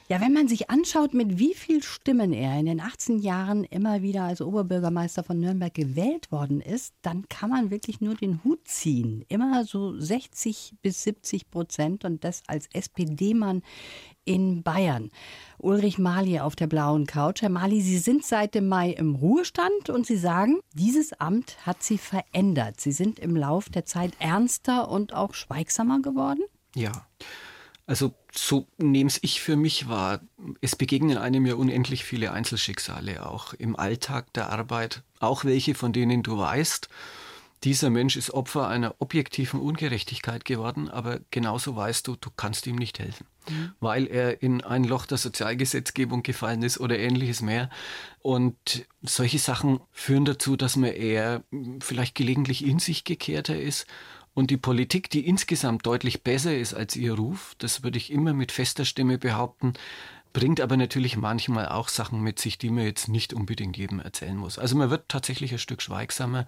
Ja, 0.09 0.21
wenn 0.21 0.33
man 0.33 0.47
sich 0.47 0.71
anschaut, 0.71 1.14
mit 1.14 1.40
wie 1.40 1.53
viel 1.53 1.83
Stimmen 1.83 2.33
er 2.33 2.57
in 2.61 2.66
den 2.66 2.81
18 2.81 3.19
Jahren 3.19 3.64
immer 3.64 4.03
wieder 4.03 4.23
als 4.23 4.40
Oberbürgermeister 4.40 5.25
von 5.25 5.40
Nürnberg 5.40 5.75
gewählt 5.75 6.31
worden 6.31 6.61
ist, 6.61 6.95
dann 7.03 7.29
kann 7.29 7.51
man 7.51 7.73
wirklich 7.73 8.01
nur 8.01 8.14
den 8.14 8.45
Hut 8.45 8.61
ziehen. 8.69 9.25
Immer 9.27 9.64
so 9.64 9.99
60 9.99 10.75
bis 10.81 11.03
70 11.03 11.51
Prozent 11.51 12.05
und 12.05 12.23
das 12.23 12.45
als 12.47 12.69
SPD-Mann 12.73 13.62
in 14.25 14.62
Bayern. 14.62 15.11
Ulrich 15.59 15.99
Mali 15.99 16.38
auf 16.38 16.55
der 16.55 16.69
blauen 16.69 17.07
Couch. 17.07 17.42
Herr 17.42 17.49
Mali, 17.49 17.81
Sie 17.81 17.99
sind 17.99 18.25
seit 18.25 18.55
dem 18.55 18.69
Mai 18.69 18.90
im 18.90 19.16
Ruhestand 19.16 19.90
und 19.90 20.07
Sie 20.07 20.16
sagen, 20.16 20.61
dieses 20.73 21.14
Amt 21.14 21.66
hat 21.66 21.83
Sie 21.83 21.99
verändert. 21.99 22.81
Sie 22.81 22.92
sind 22.92 23.19
im 23.19 23.35
Lauf 23.35 23.71
der 23.71 23.87
Zeit 23.87 24.12
ernster 24.21 24.88
und 24.88 25.12
auch 25.12 25.35
schweigsamer 25.35 26.01
geworden? 26.01 26.42
Ja. 26.77 26.92
Also 27.87 28.14
so 28.33 28.66
nehme 28.79 29.11
ich 29.22 29.40
für 29.40 29.57
mich 29.57 29.88
wahr. 29.88 30.20
Es 30.61 30.75
begegnen 30.75 31.18
einem 31.18 31.46
ja 31.46 31.55
unendlich 31.55 32.05
viele 32.05 32.33
Einzelschicksale 32.33 33.25
auch 33.25 33.55
im 33.55 33.77
Alltag 33.77 34.33
der 34.33 34.51
Arbeit, 34.51 35.03
auch 35.20 35.44
welche, 35.44 35.75
von 35.75 35.92
denen 35.92 36.25
du 36.25 36.37
weißt, 36.37 36.88
dieser 37.64 37.90
Mensch 37.90 38.16
ist 38.16 38.31
Opfer 38.31 38.68
einer 38.68 38.94
objektiven 38.99 39.61
Ungerechtigkeit 39.61 40.44
geworden, 40.44 40.88
aber 40.90 41.20
genauso 41.31 41.75
weißt 41.75 42.07
du, 42.07 42.16
du 42.16 42.31
kannst 42.37 42.66
ihm 42.66 42.77
nicht 42.77 42.99
helfen, 42.99 43.27
mhm. 43.49 43.72
weil 43.81 44.07
er 44.07 44.42
in 44.42 44.62
ein 44.62 44.85
Loch 44.85 45.07
der 45.07 45.18
Sozialgesetzgebung 45.18 46.22
gefallen 46.22 46.62
ist 46.62 46.79
oder 46.79 46.99
ähnliches 46.99 47.40
mehr. 47.40 47.70
Und 48.20 48.87
solche 49.03 49.38
Sachen 49.38 49.81
führen 49.90 50.27
dazu, 50.27 50.57
dass 50.57 50.77
man 50.77 50.90
eher 50.90 51.42
vielleicht 51.81 52.14
gelegentlich 52.14 52.64
in 52.64 52.79
sich 52.79 53.05
gekehrter 53.05 53.59
ist 53.59 53.87
und 54.37 54.51
die 54.51 54.59
Politik, 54.59 55.09
die 55.09 55.27
insgesamt 55.27 55.87
deutlich 55.87 56.22
besser 56.22 56.55
ist 56.55 56.75
als 56.75 56.94
ihr 56.94 57.14
Ruf, 57.14 57.55
das 57.57 57.83
würde 57.83 57.96
ich 57.96 58.12
immer 58.12 58.35
mit 58.35 58.53
fester 58.53 58.85
Stimme 58.85 59.16
behaupten, 59.16 59.72
bringt 60.35 60.61
aber 60.61 60.77
natürlich 60.77 61.16
manchmal 61.16 61.70
auch 61.70 61.88
Sachen 61.88 62.20
mit 62.20 62.38
sich, 62.38 62.59
die 62.59 62.68
man 62.68 62.85
jetzt 62.85 63.09
nicht 63.09 63.33
unbedingt 63.33 63.79
jedem 63.79 63.99
erzählen 63.99 64.37
muss. 64.37 64.59
Also 64.59 64.77
man 64.77 64.90
wird 64.90 65.09
tatsächlich 65.09 65.53
ein 65.53 65.59
Stück 65.59 65.81
schweigsamer. 65.81 66.46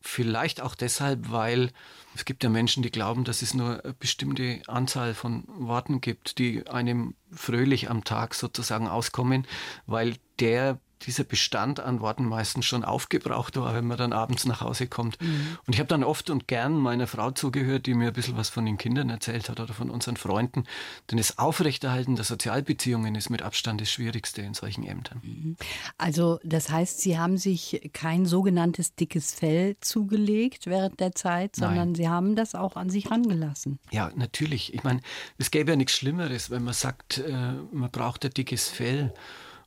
Vielleicht 0.00 0.60
auch 0.60 0.76
deshalb, 0.76 1.32
weil 1.32 1.72
es 2.14 2.24
gibt 2.24 2.44
ja 2.44 2.48
Menschen, 2.48 2.84
die 2.84 2.92
glauben, 2.92 3.24
dass 3.24 3.42
es 3.42 3.54
nur 3.54 3.82
eine 3.82 3.94
bestimmte 3.94 4.62
Anzahl 4.68 5.12
von 5.12 5.42
Worten 5.48 6.00
gibt, 6.00 6.38
die 6.38 6.68
einem 6.68 7.16
fröhlich 7.32 7.90
am 7.90 8.04
Tag 8.04 8.34
sozusagen 8.34 8.86
auskommen, 8.86 9.48
weil 9.86 10.14
der 10.38 10.78
dieser 11.02 11.24
Bestand 11.24 11.80
an 11.80 12.00
Worten 12.00 12.24
meistens 12.24 12.64
schon 12.64 12.84
aufgebraucht 12.84 13.56
war, 13.56 13.74
wenn 13.74 13.86
man 13.86 13.98
dann 13.98 14.12
abends 14.12 14.46
nach 14.46 14.60
Hause 14.60 14.86
kommt. 14.86 15.20
Mhm. 15.20 15.58
Und 15.66 15.74
ich 15.74 15.78
habe 15.78 15.88
dann 15.88 16.04
oft 16.04 16.30
und 16.30 16.48
gern 16.48 16.78
meiner 16.78 17.06
Frau 17.06 17.30
zugehört, 17.30 17.86
die 17.86 17.94
mir 17.94 18.08
ein 18.08 18.12
bisschen 18.12 18.36
was 18.36 18.48
von 18.48 18.64
den 18.64 18.78
Kindern 18.78 19.10
erzählt 19.10 19.48
hat 19.48 19.60
oder 19.60 19.74
von 19.74 19.90
unseren 19.90 20.16
Freunden. 20.16 20.64
Denn 21.10 21.18
das 21.18 21.38
Aufrechterhalten 21.38 22.16
der 22.16 22.24
Sozialbeziehungen 22.24 23.14
ist 23.14 23.30
mit 23.30 23.42
Abstand 23.42 23.80
das 23.80 23.90
Schwierigste 23.90 24.42
in 24.42 24.54
solchen 24.54 24.84
Ämtern. 24.84 25.20
Mhm. 25.22 25.56
Also 25.98 26.40
das 26.42 26.70
heißt, 26.70 27.00
Sie 27.00 27.18
haben 27.18 27.36
sich 27.36 27.90
kein 27.92 28.26
sogenanntes 28.26 28.94
dickes 28.94 29.34
Fell 29.34 29.76
zugelegt 29.80 30.66
während 30.66 30.98
der 31.00 31.14
Zeit, 31.14 31.56
sondern 31.56 31.88
Nein. 31.88 31.94
Sie 31.94 32.08
haben 32.08 32.36
das 32.36 32.54
auch 32.54 32.76
an 32.76 32.90
sich 32.90 33.10
rangelassen. 33.10 33.78
Ja, 33.90 34.10
natürlich. 34.16 34.74
Ich 34.74 34.82
meine, 34.82 35.00
es 35.38 35.50
gäbe 35.50 35.72
ja 35.72 35.76
nichts 35.76 35.94
Schlimmeres, 35.94 36.50
wenn 36.50 36.64
man 36.64 36.74
sagt, 36.74 37.18
äh, 37.18 37.52
man 37.72 37.90
braucht 37.90 38.24
ein 38.24 38.30
dickes 38.30 38.68
Fell. 38.68 39.12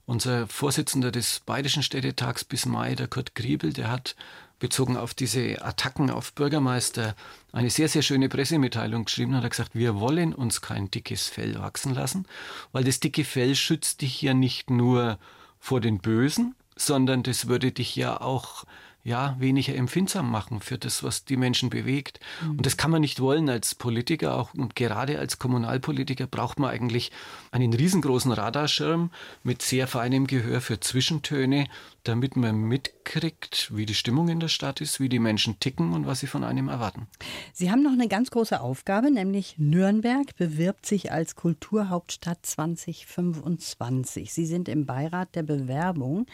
Unser 0.09 0.47
Vorsitzender 0.47 1.11
des 1.11 1.39
Bayerischen 1.41 1.83
Städtetags 1.83 2.43
bis 2.43 2.65
Mai, 2.65 2.95
der 2.95 3.07
Kurt 3.07 3.35
Griebel, 3.35 3.73
der 3.73 3.91
hat 3.91 4.15
bezogen 4.57 4.97
auf 4.97 5.13
diese 5.13 5.63
Attacken 5.63 6.09
auf 6.09 6.33
Bürgermeister 6.33 7.15
eine 7.51 7.69
sehr, 7.69 7.89
sehr 7.89 8.01
schöne 8.01 8.27
Pressemitteilung 8.27 9.05
geschrieben. 9.05 9.35
Hat 9.35 9.43
er 9.43 9.51
gesagt, 9.51 9.75
wir 9.75 9.99
wollen 9.99 10.33
uns 10.33 10.61
kein 10.61 10.89
dickes 10.89 11.27
Fell 11.27 11.59
wachsen 11.59 11.93
lassen, 11.93 12.25
weil 12.71 12.83
das 12.83 12.99
dicke 12.99 13.23
Fell 13.23 13.53
schützt 13.53 14.01
dich 14.01 14.19
ja 14.23 14.33
nicht 14.33 14.71
nur 14.71 15.19
vor 15.59 15.79
den 15.79 15.99
Bösen, 15.99 16.55
sondern 16.75 17.21
das 17.21 17.47
würde 17.47 17.71
dich 17.71 17.95
ja 17.95 18.19
auch 18.19 18.63
ja, 19.09 19.35
weniger 19.39 19.73
empfindsam 19.75 20.29
machen 20.29 20.59
für 20.61 20.77
das, 20.77 21.01
was 21.01 21.25
die 21.25 21.35
Menschen 21.35 21.71
bewegt. 21.71 22.19
Mhm. 22.43 22.51
Und 22.51 22.65
das 22.67 22.77
kann 22.77 22.91
man 22.91 23.01
nicht 23.01 23.19
wollen 23.19 23.49
als 23.49 23.73
Politiker, 23.73 24.35
auch 24.35 24.53
und 24.53 24.75
gerade 24.75 25.17
als 25.17 25.39
Kommunalpolitiker 25.39 26.27
braucht 26.27 26.59
man 26.59 26.69
eigentlich 26.69 27.11
einen 27.49 27.73
riesengroßen 27.73 28.31
Radarschirm 28.31 29.09
mit 29.41 29.63
sehr 29.63 29.87
feinem 29.87 30.27
Gehör 30.27 30.61
für 30.61 30.79
Zwischentöne, 30.79 31.65
damit 32.03 32.35
man 32.35 32.55
mitkriegt, 32.61 33.75
wie 33.75 33.87
die 33.87 33.95
Stimmung 33.95 34.29
in 34.29 34.39
der 34.39 34.47
Stadt 34.47 34.79
ist, 34.79 34.99
wie 34.99 35.09
die 35.09 35.17
Menschen 35.17 35.59
ticken 35.59 35.93
und 35.93 36.05
was 36.05 36.19
sie 36.19 36.27
von 36.27 36.43
einem 36.43 36.67
erwarten. 36.67 37.07
Sie 37.51 37.71
haben 37.71 37.81
noch 37.81 37.93
eine 37.93 38.07
ganz 38.07 38.29
große 38.29 38.61
Aufgabe, 38.61 39.09
nämlich 39.09 39.55
Nürnberg 39.57 40.35
bewirbt 40.37 40.85
sich 40.85 41.11
als 41.11 41.35
Kulturhauptstadt 41.35 42.45
2025. 42.45 44.31
Sie 44.31 44.45
sind 44.45 44.69
im 44.69 44.85
Beirat 44.85 45.33
der 45.33 45.43
Bewerbung. 45.43 46.27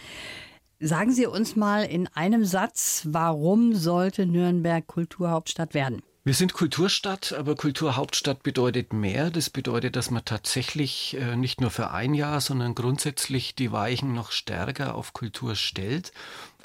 Sagen 0.85 1.11
Sie 1.13 1.25
uns 1.25 1.55
mal 1.55 1.83
in 1.83 2.07
einem 2.13 2.45
Satz, 2.45 3.07
warum 3.09 3.73
sollte 3.73 4.27
Nürnberg 4.27 4.85
Kulturhauptstadt 4.85 5.73
werden? 5.73 6.03
Wir 6.27 6.33
sind 6.33 6.53
Kulturstadt, 6.53 7.33
aber 7.33 7.53
Kulturhauptstadt 7.53 8.41
bedeutet 8.41 8.93
mehr. 8.93 9.29
Das 9.29 9.51
bedeutet, 9.51 9.95
dass 9.95 10.09
man 10.09 10.25
tatsächlich 10.25 11.15
äh, 11.19 11.35
nicht 11.35 11.61
nur 11.61 11.69
für 11.69 11.91
ein 11.91 12.15
Jahr, 12.15 12.41
sondern 12.41 12.73
grundsätzlich 12.73 13.53
die 13.53 13.71
Weichen 13.71 14.15
noch 14.15 14.31
stärker 14.31 14.95
auf 14.95 15.13
Kultur 15.13 15.53
stellt. 15.53 16.11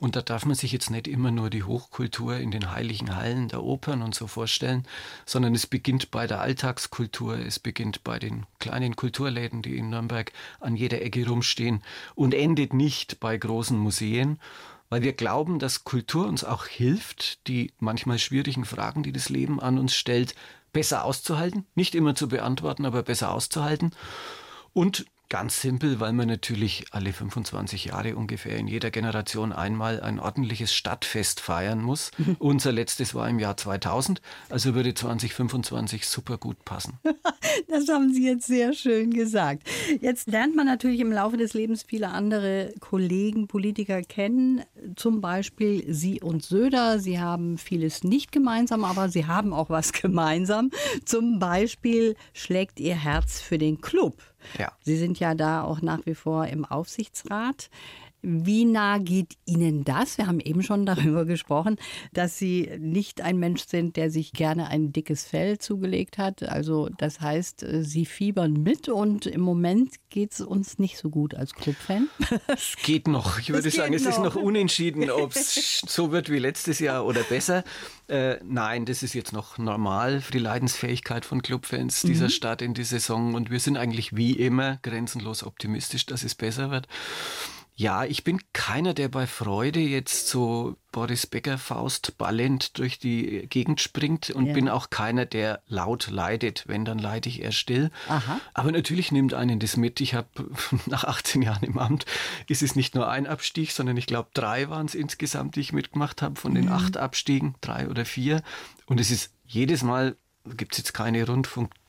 Und 0.01 0.17
da 0.17 0.23
darf 0.23 0.47
man 0.47 0.55
sich 0.55 0.73
jetzt 0.73 0.91
nicht 0.91 1.07
immer 1.07 1.31
nur 1.31 1.51
die 1.51 1.63
Hochkultur 1.63 2.39
in 2.39 2.51
den 2.51 2.73
heiligen 2.73 3.15
Hallen 3.15 3.49
der 3.49 3.63
Opern 3.63 4.01
und 4.01 4.15
so 4.15 4.27
vorstellen, 4.27 4.87
sondern 5.27 5.55
es 5.55 5.67
beginnt 5.67 6.11
bei 6.11 6.27
der 6.27 6.41
Alltagskultur, 6.41 7.39
es 7.39 7.59
beginnt 7.59 8.03
bei 8.03 8.19
den 8.19 8.47
kleinen 8.61 8.97
Kulturläden, 8.97 9.61
die 9.61 9.77
in 9.77 9.91
Nürnberg 9.91 10.33
an 10.61 10.75
jeder 10.75 11.03
Ecke 11.03 11.29
rumstehen 11.29 11.83
und 12.15 12.33
endet 12.33 12.73
nicht 12.73 13.21
bei 13.21 13.37
großen 13.37 13.77
Museen, 13.77 14.41
weil 14.91 15.03
wir 15.03 15.13
glauben, 15.13 15.59
dass 15.59 15.85
Kultur 15.85 16.27
uns 16.27 16.45
auch 16.45 16.67
hilft, 16.67 17.47
die 17.49 17.73
manchmal 17.79 18.19
schwierigen 18.19 18.65
Fragen, 18.65 19.03
die 19.03 19.13
das 19.13 19.29
Leben 19.29 19.61
an 19.61 19.79
uns 19.79 19.95
stellt, 19.95 20.35
besser 20.73 21.05
auszuhalten, 21.05 21.65
nicht 21.75 21.95
immer 21.95 22.15
zu 22.15 22.29
beantworten, 22.29 22.85
aber 22.85 23.03
besser 23.03 23.33
auszuhalten. 23.33 23.93
Und 24.73 25.07
Ganz 25.31 25.61
simpel, 25.61 26.01
weil 26.01 26.13
man 26.13 26.27
natürlich 26.27 26.87
alle 26.91 27.13
25 27.13 27.85
Jahre 27.85 28.17
ungefähr 28.17 28.57
in 28.57 28.67
jeder 28.67 28.91
Generation 28.91 29.53
einmal 29.53 30.01
ein 30.01 30.19
ordentliches 30.19 30.75
Stadtfest 30.75 31.39
feiern 31.39 31.81
muss. 31.81 32.11
Mhm. 32.19 32.35
Unser 32.41 32.73
letztes 32.73 33.15
war 33.15 33.29
im 33.29 33.39
Jahr 33.39 33.57
2000, 33.57 34.21
also 34.49 34.75
würde 34.75 34.93
2025 34.93 36.05
super 36.09 36.37
gut 36.37 36.65
passen. 36.65 36.99
Das 37.69 37.89
haben 37.89 38.13
Sie 38.13 38.27
jetzt 38.27 38.47
sehr 38.47 38.73
schön 38.73 39.13
gesagt. 39.13 39.69
Jetzt 40.01 40.29
lernt 40.29 40.55
man 40.55 40.67
natürlich 40.67 41.01
im 41.01 41.13
Laufe 41.13 41.37
des 41.37 41.53
Lebens 41.53 41.83
viele 41.83 42.09
andere 42.09 42.73
Kollegen, 42.81 43.49
Politiker 43.49 44.03
kennen, 44.03 44.63
zum 44.97 45.21
Beispiel 45.21 45.85
Sie 45.93 46.21
und 46.21 46.45
Söder. 46.45 46.99
Sie 46.99 47.21
haben 47.21 47.59
vieles 47.59 48.05
nicht 48.05 48.33
gemeinsam, 48.33 48.85
aber 48.85 49.09
Sie 49.09 49.27
haben 49.27 49.53
auch 49.53 49.71
was 49.71 49.93
gemeinsam. 50.01 50.71
Zum 51.05 51.39
Beispiel 51.39 52.17
schlägt 52.33 52.81
Ihr 52.81 52.95
Herz 52.95 53.41
für 53.41 53.59
den 53.59 53.81
Club. 53.81 54.17
Ja. 54.59 54.73
Sie 54.83 54.97
sind 54.97 55.19
ja 55.21 55.35
da 55.35 55.63
auch 55.63 55.81
nach 55.83 56.01
wie 56.07 56.15
vor 56.15 56.47
im 56.47 56.65
Aufsichtsrat. 56.65 57.71
Wie 58.23 58.65
nah 58.65 58.99
geht 58.99 59.35
Ihnen 59.47 59.85
das? 59.85 60.19
Wir 60.19 60.27
haben 60.27 60.41
eben 60.41 60.63
schon 60.63 60.87
darüber 60.87 61.25
gesprochen, 61.25 61.77
dass 62.13 62.39
Sie 62.39 62.71
nicht 62.79 63.21
ein 63.23 63.39
Mensch 63.39 63.67
sind, 63.67 63.97
der 63.97 64.11
sich 64.11 64.33
gerne 64.33 64.69
ein 64.69 64.93
dickes 64.93 65.25
Fell 65.25 65.59
zugelegt 65.59 66.19
hat. 66.19 66.43
Also 66.43 66.89
das 66.99 67.21
heißt, 67.21 67.65
Sie 67.81 68.07
fiebern 68.07 68.53
mit 68.53 68.89
und 68.89 69.27
im 69.27 69.41
Moment 69.41 69.95
geht 70.11 70.33
es 70.33 70.41
uns 70.41 70.79
nicht 70.79 70.99
so 70.99 71.09
gut 71.09 71.35
als 71.35 71.55
Clubfan. 71.55 72.09
Es 72.49 72.77
geht 72.83 73.07
noch. 73.07 73.39
Ich 73.39 73.51
würde 73.51 73.71
sagen, 73.71 73.95
es 73.95 74.05
noch. 74.05 74.11
ist 74.11 74.19
noch 74.19 74.37
unentschieden, 74.37 75.09
ob 75.11 75.35
es 75.35 75.83
so 75.87 76.11
wird 76.11 76.31
wie 76.31 76.39
letztes 76.39 76.79
Jahr 76.79 77.07
oder 77.07 77.23
besser. 77.23 77.65
Äh, 78.09 78.39
nein, 78.45 78.87
das 78.87 79.03
ist 79.03 79.15
jetzt 79.15 79.33
noch 79.33 79.59
normal 79.59 80.21
für 80.21 80.33
die 80.33 80.39
Leidensfähigkeit 80.39 81.25
von 81.25 81.43
Clubfans 81.43 82.03
dieser 82.03 82.25
mhm. 82.25 82.31
Stadt 82.31 82.63
in 82.63 82.75
die 82.75 82.85
Saison 82.85 83.35
und 83.35 83.51
wir 83.51 83.61
sind 83.61 83.77
eigentlich 83.77 84.17
wie 84.17 84.33
immer 84.33 84.79
grenzenlos 84.83 85.45
optimistisch, 85.45 86.07
dass 86.07 86.25
es 86.25 86.35
besser 86.35 86.71
wird. 86.71 86.89
Ja, 87.81 88.05
ich 88.05 88.25
bin 88.25 88.43
keiner, 88.53 88.93
der 88.93 89.09
bei 89.09 89.27
Freude 89.27 89.81
jetzt 89.81 90.29
so 90.29 90.77
Boris 90.93 91.27
Becker 91.27 91.57
Faust 91.57 92.19
ballend 92.19 92.77
durch 92.77 92.99
die 92.99 93.47
Gegend 93.49 93.81
springt 93.81 94.29
und 94.29 94.49
ja. 94.49 94.53
bin 94.53 94.69
auch 94.69 94.91
keiner, 94.91 95.25
der 95.25 95.63
laut 95.67 96.11
leidet. 96.11 96.65
Wenn, 96.67 96.85
dann 96.85 96.99
leide 96.99 97.31
ich 97.31 97.41
eher 97.41 97.53
still. 97.53 97.91
Aha. 98.07 98.39
Aber 98.53 98.71
natürlich 98.71 99.13
nimmt 99.13 99.33
einen 99.33 99.61
das 99.61 99.79
mit. 99.79 100.03
Ich 100.03 100.13
habe 100.13 100.29
nach 100.89 101.05
18 101.05 101.41
Jahren 101.41 101.65
im 101.65 101.79
Amt, 101.79 102.05
ist 102.49 102.63
es 102.63 102.77
nicht 102.77 102.95
nur 102.95 103.09
ein 103.09 103.27
Abstieg, 103.27 103.71
sondern 103.71 103.97
ich 103.97 104.05
glaube 104.05 104.29
drei 104.35 104.69
waren 104.69 104.85
es 104.85 104.95
insgesamt, 104.95 105.57
die 105.57 105.61
ich 105.61 105.73
mitgemacht 105.73 106.21
habe 106.21 106.39
von 106.39 106.55
den 106.55 106.67
mhm. 106.67 106.73
acht 106.73 106.99
Abstiegen, 106.99 107.55
drei 107.63 107.89
oder 107.89 108.05
vier. 108.05 108.43
Und 108.85 109.01
es 109.01 109.11
ist 109.11 109.33
jedes 109.47 109.83
Mal 109.83 110.19
gibt 110.45 110.73
es 110.73 110.79
jetzt 110.79 110.93
keine 110.93 111.25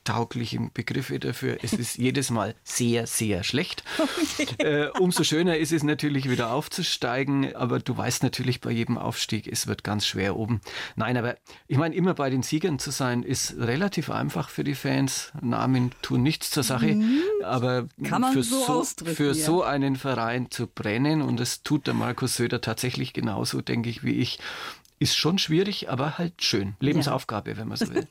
rundfunktauglichen 0.02 0.70
Begriffe 0.72 1.18
dafür. 1.18 1.58
Es 1.62 1.72
ist 1.72 1.96
jedes 1.98 2.30
Mal 2.30 2.54
sehr, 2.64 3.06
sehr 3.06 3.44
schlecht. 3.44 3.84
Okay. 3.98 4.46
Äh, 4.58 4.88
umso 4.98 5.24
schöner 5.24 5.56
ist 5.56 5.72
es 5.72 5.82
natürlich 5.82 6.28
wieder 6.28 6.52
aufzusteigen, 6.52 7.54
aber 7.54 7.78
du 7.78 7.96
weißt 7.96 8.22
natürlich 8.22 8.60
bei 8.60 8.70
jedem 8.70 8.98
Aufstieg, 8.98 9.46
es 9.46 9.66
wird 9.66 9.84
ganz 9.84 10.06
schwer 10.06 10.36
oben. 10.36 10.60
Nein, 10.96 11.16
aber 11.16 11.36
ich 11.68 11.78
meine, 11.78 11.94
immer 11.94 12.14
bei 12.14 12.30
den 12.30 12.42
Siegern 12.42 12.78
zu 12.78 12.90
sein, 12.90 13.22
ist 13.22 13.56
relativ 13.58 14.10
einfach 14.10 14.48
für 14.48 14.64
die 14.64 14.74
Fans. 14.74 15.32
Namen 15.40 15.92
tun 16.02 16.22
nichts 16.22 16.50
zur 16.50 16.62
Sache, 16.62 16.94
mhm. 16.94 17.22
aber 17.42 17.86
für, 18.32 18.42
so, 18.42 18.82
so 18.82 19.04
für 19.04 19.34
so 19.34 19.62
einen 19.62 19.96
Verein 19.96 20.50
zu 20.50 20.66
brennen, 20.66 21.22
und 21.22 21.38
das 21.38 21.62
tut 21.62 21.86
der 21.86 21.94
Markus 21.94 22.36
Söder 22.36 22.60
tatsächlich 22.60 23.12
genauso, 23.12 23.60
denke 23.60 23.90
ich, 23.90 24.04
wie 24.04 24.12
ich, 24.12 24.38
ist 25.02 25.16
schon 25.16 25.38
schwierig, 25.38 25.90
aber 25.90 26.16
halt 26.16 26.42
schön. 26.42 26.76
Lebensaufgabe, 26.78 27.50
ja. 27.50 27.56
wenn 27.56 27.68
man 27.68 27.76
so 27.76 27.92
will. 27.92 28.06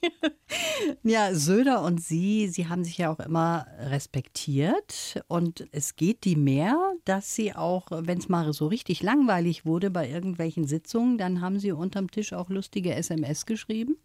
ja, 1.04 1.34
Söder 1.34 1.82
und 1.84 2.04
Sie, 2.04 2.50
Sie 2.50 2.68
haben 2.68 2.84
sich 2.84 2.98
ja 2.98 3.10
auch 3.10 3.20
immer 3.20 3.66
respektiert. 3.80 5.24
Und 5.28 5.68
es 5.72 5.96
geht 5.96 6.26
die 6.26 6.36
mehr, 6.36 6.78
dass 7.06 7.34
Sie 7.34 7.56
auch, 7.56 7.88
wenn 7.92 8.18
es 8.18 8.28
mal 8.28 8.52
so 8.52 8.68
richtig 8.68 9.02
langweilig 9.02 9.66
wurde 9.66 9.90
bei 9.90 10.10
irgendwelchen 10.10 10.68
Sitzungen, 10.68 11.18
dann 11.18 11.40
haben 11.40 11.60
Sie 11.60 11.72
unterm 11.72 12.12
Tisch 12.12 12.34
auch 12.34 12.50
lustige 12.50 12.94
SMS 12.94 13.46
geschrieben? 13.46 13.96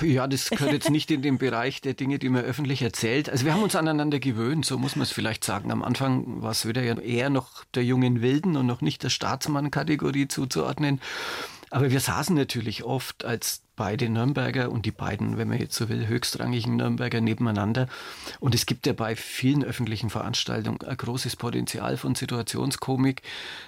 Ja, 0.00 0.26
das 0.26 0.50
gehört 0.50 0.72
jetzt 0.72 0.90
nicht 0.90 1.10
in 1.10 1.22
den 1.22 1.38
Bereich 1.38 1.80
der 1.80 1.94
Dinge, 1.94 2.18
die 2.18 2.28
man 2.28 2.44
öffentlich 2.44 2.82
erzählt. 2.82 3.28
Also 3.28 3.44
wir 3.44 3.54
haben 3.54 3.62
uns 3.62 3.76
aneinander 3.76 4.18
gewöhnt, 4.18 4.64
so 4.64 4.76
muss 4.76 4.96
man 4.96 5.04
es 5.04 5.12
vielleicht 5.12 5.44
sagen. 5.44 5.70
Am 5.70 5.84
Anfang 5.84 6.42
war 6.42 6.54
Söder 6.54 6.82
ja 6.82 6.98
eher 6.98 7.30
noch 7.30 7.64
der 7.74 7.84
jungen 7.84 8.22
Wilden 8.22 8.56
und 8.56 8.66
noch 8.66 8.80
nicht 8.80 9.04
der 9.04 9.10
Staatsmann-Kategorie 9.10 10.26
zuzuordnen. 10.26 11.00
Aber 11.70 11.90
wir 11.90 12.00
saßen 12.00 12.34
natürlich 12.34 12.84
oft 12.84 13.24
als 13.24 13.62
beide 13.80 14.10
Nürnberger 14.10 14.70
und 14.70 14.84
die 14.84 14.90
beiden, 14.90 15.38
wenn 15.38 15.48
man 15.48 15.58
jetzt 15.58 15.74
so 15.74 15.88
will, 15.88 16.06
höchstrangigen 16.06 16.76
Nürnberger 16.76 17.22
nebeneinander. 17.22 17.88
Und 18.38 18.54
es 18.54 18.66
gibt 18.66 18.86
ja 18.86 18.92
bei 18.92 19.16
vielen 19.16 19.64
öffentlichen 19.64 20.10
Veranstaltungen 20.10 20.82
ein 20.82 20.96
großes 20.98 21.36
Potenzial 21.36 21.96
von 21.96 22.14
Situationskomik. 22.14 23.22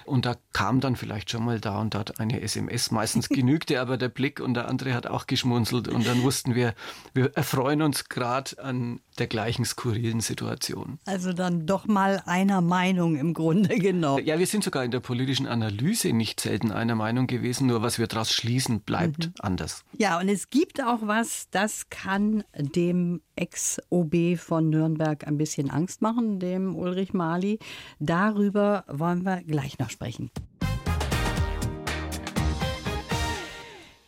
Und 0.05 0.27
da 0.27 0.35
kam 0.51 0.81
dann 0.81 0.97
vielleicht 0.97 1.31
schon 1.31 1.43
mal 1.43 1.59
da 1.59 1.79
und 1.79 1.95
dort 1.95 2.19
eine 2.19 2.41
SMS. 2.41 2.91
Meistens 2.91 3.27
genügte 3.29 3.81
aber 3.81 3.97
der 3.97 4.09
Blick 4.09 4.39
und 4.39 4.53
der 4.53 4.67
andere 4.67 4.93
hat 4.93 5.07
auch 5.07 5.25
geschmunzelt. 5.25 5.87
Und 5.87 6.05
dann 6.05 6.21
wussten 6.21 6.53
wir, 6.53 6.75
wir 7.15 7.31
erfreuen 7.35 7.81
uns 7.81 8.07
gerade 8.07 8.61
an 8.61 8.99
der 9.19 9.27
gleichen 9.27 9.65
skurrilen 9.65 10.21
Situation. 10.21 10.99
Also 11.05 11.33
dann 11.33 11.65
doch 11.65 11.85
mal 11.85 12.21
einer 12.25 12.61
Meinung 12.61 13.15
im 13.15 13.33
Grunde 13.33 13.77
genommen. 13.79 14.25
Ja, 14.25 14.39
wir 14.39 14.47
sind 14.47 14.63
sogar 14.63 14.83
in 14.83 14.91
der 14.91 14.99
politischen 14.99 15.47
Analyse 15.47 16.13
nicht 16.13 16.39
selten 16.39 16.71
einer 16.71 16.95
Meinung 16.95 17.27
gewesen, 17.27 17.67
nur 17.67 17.81
was 17.81 17.99
wir 17.99 18.07
daraus 18.07 18.31
schließen, 18.31 18.81
bleibt 18.81 19.27
mhm. 19.27 19.33
anders. 19.39 19.83
Ja, 19.97 20.19
und 20.19 20.29
es 20.29 20.49
gibt 20.49 20.83
auch 20.83 20.99
was, 21.01 21.47
das 21.51 21.89
kann 21.89 22.43
dem 22.57 23.21
Ex-OB 23.35 24.37
von 24.37 24.69
Nürnberg 24.69 25.25
ein 25.27 25.37
bisschen 25.37 25.69
Angst 25.69 26.01
machen, 26.01 26.39
dem 26.39 26.75
Ulrich 26.75 27.13
Mali. 27.13 27.59
Darüber 27.99 28.83
wollen 28.87 29.23
wir 29.23 29.43
gleich 29.43 29.79
noch 29.79 29.89
sprechen. 29.89 30.29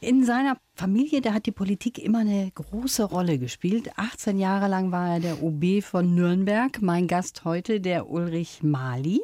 In 0.06 0.24
seiner 0.24 0.60
Familie, 0.76 1.20
da 1.20 1.34
hat 1.34 1.48
die 1.48 1.52
Politik 1.52 1.98
immer 1.98 2.20
eine 2.20 2.52
große 2.54 3.06
Rolle 3.06 3.40
gespielt. 3.40 3.90
18 3.98 4.38
Jahre 4.38 4.68
lang 4.68 4.92
war 4.92 5.16
er 5.16 5.20
der 5.20 5.42
OB 5.42 5.82
von 5.82 6.14
Nürnberg. 6.14 6.80
Mein 6.80 7.08
Gast 7.08 7.44
heute, 7.44 7.82
der 7.82 8.08
Ulrich 8.08 8.62
Mali. 8.62 9.24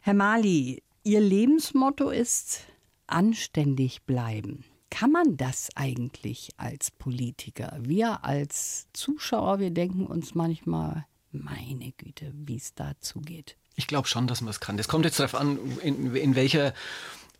Herr 0.00 0.14
Mali, 0.14 0.82
Ihr 1.04 1.20
Lebensmotto 1.20 2.10
ist 2.10 2.62
anständig 3.06 4.02
bleiben. 4.02 4.64
Kann 4.90 5.12
man 5.12 5.36
das 5.36 5.68
eigentlich 5.76 6.50
als 6.56 6.90
Politiker? 6.90 7.78
Wir 7.78 8.24
als 8.24 8.88
Zuschauer, 8.92 9.60
wir 9.60 9.70
denken 9.70 10.06
uns 10.06 10.34
manchmal, 10.34 11.06
meine 11.30 11.92
Güte, 11.92 12.32
wie 12.34 12.56
es 12.56 12.74
dazu 12.74 13.20
geht. 13.20 13.56
Ich 13.76 13.86
glaube 13.86 14.08
schon, 14.08 14.26
dass 14.26 14.40
man 14.40 14.50
es 14.50 14.58
kann. 14.58 14.76
Das 14.76 14.88
kommt 14.88 15.04
jetzt 15.04 15.20
darauf 15.20 15.36
an, 15.36 15.60
in, 15.82 16.14
in 16.16 16.34
welcher 16.34 16.74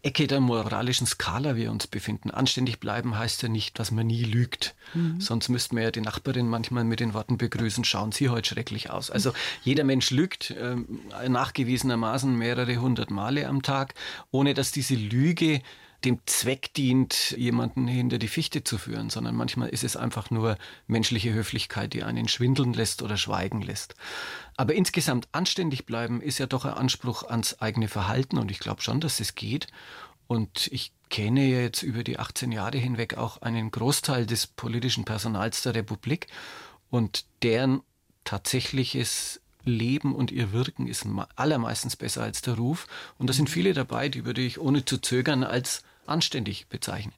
Ecke 0.05 0.27
der 0.27 0.41
moralischen 0.41 1.07
Skala 1.07 1.55
wir 1.55 1.71
uns 1.71 1.87
befinden. 1.87 2.31
Anständig 2.33 2.81
bleiben 2.81 3.17
heißt 3.17 3.43
ja 3.43 3.49
nicht, 3.49 3.79
dass 3.79 3.93
man 3.93 4.09
nie 4.09 4.25
lügt. 4.25 4.75
Mhm. 4.95 5.21
Sonst 5.21 5.49
müssten 5.49 5.77
wir 5.77 5.85
ja 5.85 5.91
die 5.93 6.01
Nachbarin 6.01 6.49
manchmal 6.49 6.83
mit 6.83 6.99
den 6.99 7.15
Worten 7.15 7.39
begrüßen, 7.39 7.85
schauen 7.85 8.11
Sie 8.11 8.29
heute 8.29 8.49
schrecklich 8.49 8.91
aus. 8.91 9.11
Also 9.11 9.33
jeder 9.63 9.85
Mensch 9.85 10.11
lügt 10.11 10.51
äh, 10.51 10.77
nachgewiesenermaßen 11.29 12.37
mehrere 12.37 12.77
hundert 12.79 13.11
Male 13.11 13.47
am 13.47 13.63
Tag, 13.63 13.95
ohne 14.33 14.55
dass 14.55 14.73
diese 14.73 14.97
Lüge 14.97 15.63
dem 16.05 16.21
Zweck 16.27 16.75
dient, 16.75 17.35
jemanden 17.39 17.87
hinter 17.87 18.19
die 18.19 18.29
Fichte 18.29 18.65
zu 18.65 18.79
führen, 18.79 19.11
sondern 19.11 19.35
manchmal 19.35 19.69
ist 19.69 19.85
es 19.85 19.97
einfach 19.97 20.31
nur 20.31 20.57
menschliche 20.87 21.33
Höflichkeit, 21.33 21.93
die 21.93 22.03
einen 22.03 22.29
schwindeln 22.29 22.73
lässt 22.73 23.03
oder 23.03 23.17
schweigen 23.17 23.63
lässt. 23.63 23.95
Aber 24.57 24.75
insgesamt 24.75 25.29
anständig 25.33 25.87
bleiben 25.87 26.21
ist 26.21 26.39
ja 26.39 26.47
doch 26.47 26.65
ein 26.65 26.75
Anspruch 26.75 27.25
ans 27.25 27.61
eigene 27.61 27.89
Verhalten 27.89 28.39
und 28.39 28.51
ich 28.51 28.59
glaube 28.59 28.83
schon, 28.83 29.01
dass 29.01 29.21
es 29.21 29.35
geht. 29.35 29.69
Und 30.27 30.69
ich 30.73 30.93
kenne 31.11 31.47
jetzt 31.47 31.83
über 31.83 32.05
die 32.05 32.19
18 32.19 32.53
Jahre 32.53 32.79
hinweg 32.79 33.19
auch 33.19 33.43
einen 33.43 33.71
Großteil 33.71 34.27
des 34.27 34.47
politischen 34.47 35.05
Personals 35.05 35.63
der 35.63 35.75
Republik 35.75 36.27
und 36.91 37.27
deren 37.43 37.83
tatsächliches 38.25 39.41
Leben 39.65 40.15
und 40.15 40.31
ihr 40.31 40.53
Wirken 40.53 40.89
ist 40.89 41.07
allermeistens 41.37 41.97
besser 41.97 42.23
als 42.23 42.43
der 42.43 42.55
Ruf. 42.55 42.87
Und 43.19 43.29
da 43.29 43.33
sind 43.33 43.51
viele 43.51 43.75
dabei, 43.75 44.09
die 44.09 44.25
würde 44.25 44.41
ich 44.41 44.61
ohne 44.61 44.85
zu 44.85 44.99
zögern 44.99 45.45
als 45.45 45.83
anständig 46.07 46.69
bezeichnen. 46.69 47.13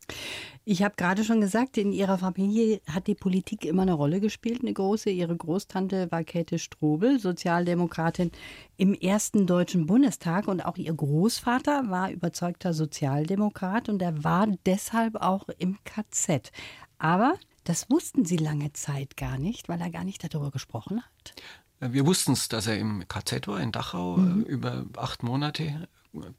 Ich 0.66 0.82
habe 0.82 0.94
gerade 0.96 1.24
schon 1.24 1.42
gesagt, 1.42 1.76
in 1.76 1.92
Ihrer 1.92 2.16
Familie 2.16 2.80
hat 2.90 3.06
die 3.06 3.14
Politik 3.14 3.66
immer 3.66 3.82
eine 3.82 3.92
Rolle 3.92 4.20
gespielt, 4.20 4.62
eine 4.62 4.72
große. 4.72 5.10
Ihre 5.10 5.36
Großtante 5.36 6.10
war 6.10 6.24
Käthe 6.24 6.58
Strobel, 6.58 7.20
Sozialdemokratin 7.20 8.30
im 8.78 8.94
ersten 8.94 9.46
Deutschen 9.46 9.86
Bundestag. 9.86 10.48
Und 10.48 10.64
auch 10.64 10.78
Ihr 10.78 10.94
Großvater 10.94 11.90
war 11.90 12.10
überzeugter 12.10 12.72
Sozialdemokrat 12.72 13.90
und 13.90 14.00
er 14.00 14.24
war 14.24 14.46
deshalb 14.64 15.16
auch 15.16 15.48
im 15.58 15.76
KZ. 15.84 16.50
Aber 16.98 17.34
das 17.64 17.90
wussten 17.90 18.24
Sie 18.24 18.38
lange 18.38 18.72
Zeit 18.72 19.18
gar 19.18 19.38
nicht, 19.38 19.68
weil 19.68 19.80
er 19.82 19.90
gar 19.90 20.04
nicht 20.04 20.24
darüber 20.24 20.50
gesprochen 20.50 21.02
hat. 21.02 21.34
Wir 21.80 22.06
wussten 22.06 22.32
es, 22.32 22.48
dass 22.48 22.66
er 22.66 22.78
im 22.78 23.06
KZ 23.06 23.48
war, 23.48 23.60
in 23.60 23.72
Dachau, 23.72 24.16
mhm. 24.16 24.42
über 24.44 24.86
acht 24.96 25.22
Monate 25.22 25.88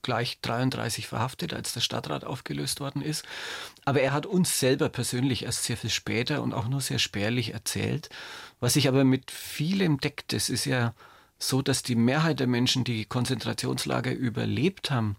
gleich 0.02 0.40
33 0.42 1.08
verhaftet, 1.08 1.54
als 1.54 1.74
der 1.74 1.82
Stadtrat 1.82 2.24
aufgelöst 2.24 2.80
worden 2.80 3.02
ist. 3.02 3.26
Aber 3.84 4.02
er 4.02 4.14
hat 4.14 4.26
uns 4.26 4.60
selber 4.60 4.90
persönlich 4.90 5.44
erst 5.44 5.64
sehr 5.64 5.78
viel 5.78 5.90
später 5.90 6.42
und 6.42 6.54
auch 6.54 6.68
nur 6.68 6.82
sehr 6.82 7.00
spärlich 7.00 7.54
erzählt. 7.54 8.10
Was 8.60 8.74
sich 8.74 8.88
aber 8.88 9.04
mit 9.04 9.32
vielem 9.32 10.00
deckt, 10.00 10.34
es 10.34 10.50
ist 10.50 10.66
ja 10.66 10.94
so, 11.38 11.62
dass 11.62 11.84
die 11.84 11.96
Mehrheit 11.96 12.40
der 12.40 12.48
Menschen, 12.48 12.84
die 12.84 13.06
Konzentrationslager 13.06 14.14
überlebt 14.14 14.92
haben, 14.92 15.18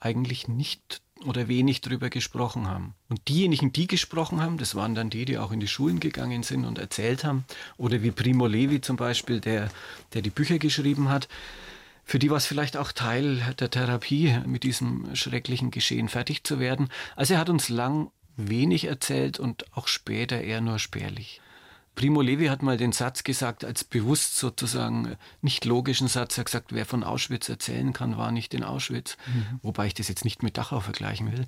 eigentlich 0.00 0.48
nicht 0.48 1.00
oder 1.24 1.48
wenig 1.48 1.80
darüber 1.80 2.10
gesprochen 2.10 2.68
haben. 2.68 2.94
Und 3.08 3.26
diejenigen, 3.28 3.72
die 3.72 3.86
gesprochen 3.86 4.40
haben, 4.40 4.58
das 4.58 4.74
waren 4.74 4.94
dann 4.94 5.10
die, 5.10 5.24
die 5.24 5.38
auch 5.38 5.50
in 5.50 5.60
die 5.60 5.68
Schulen 5.68 5.98
gegangen 5.98 6.42
sind 6.42 6.64
und 6.64 6.78
erzählt 6.78 7.24
haben, 7.24 7.44
oder 7.78 8.02
wie 8.02 8.10
Primo 8.10 8.46
Levi 8.46 8.80
zum 8.80 8.96
Beispiel, 8.96 9.40
der, 9.40 9.70
der 10.12 10.22
die 10.22 10.30
Bücher 10.30 10.58
geschrieben 10.58 11.08
hat, 11.08 11.28
für 12.08 12.20
die 12.20 12.30
war 12.30 12.36
es 12.36 12.46
vielleicht 12.46 12.76
auch 12.76 12.92
Teil 12.92 13.42
der 13.58 13.68
Therapie, 13.68 14.38
mit 14.46 14.62
diesem 14.62 15.16
schrecklichen 15.16 15.72
Geschehen 15.72 16.08
fertig 16.08 16.44
zu 16.44 16.60
werden. 16.60 16.88
Also 17.16 17.34
er 17.34 17.40
hat 17.40 17.50
uns 17.50 17.68
lang 17.68 18.12
wenig 18.36 18.84
erzählt 18.84 19.40
und 19.40 19.66
auch 19.76 19.88
später 19.88 20.40
eher 20.40 20.60
nur 20.60 20.78
spärlich. 20.78 21.40
Primo 21.96 22.20
Levi 22.20 22.46
hat 22.46 22.62
mal 22.62 22.76
den 22.76 22.92
Satz 22.92 23.24
gesagt, 23.24 23.64
als 23.64 23.82
bewusst 23.82 24.36
sozusagen 24.36 25.16
nicht 25.40 25.64
logischen 25.64 26.08
Satz. 26.08 26.36
Er 26.36 26.42
hat 26.42 26.46
gesagt, 26.46 26.72
wer 26.74 26.84
von 26.84 27.02
Auschwitz 27.02 27.48
erzählen 27.48 27.94
kann, 27.94 28.18
war 28.18 28.30
nicht 28.30 28.52
in 28.52 28.62
Auschwitz. 28.62 29.16
Mhm. 29.26 29.60
Wobei 29.62 29.86
ich 29.86 29.94
das 29.94 30.08
jetzt 30.08 30.24
nicht 30.24 30.42
mit 30.42 30.58
Dachau 30.58 30.80
vergleichen 30.80 31.32
will. 31.32 31.46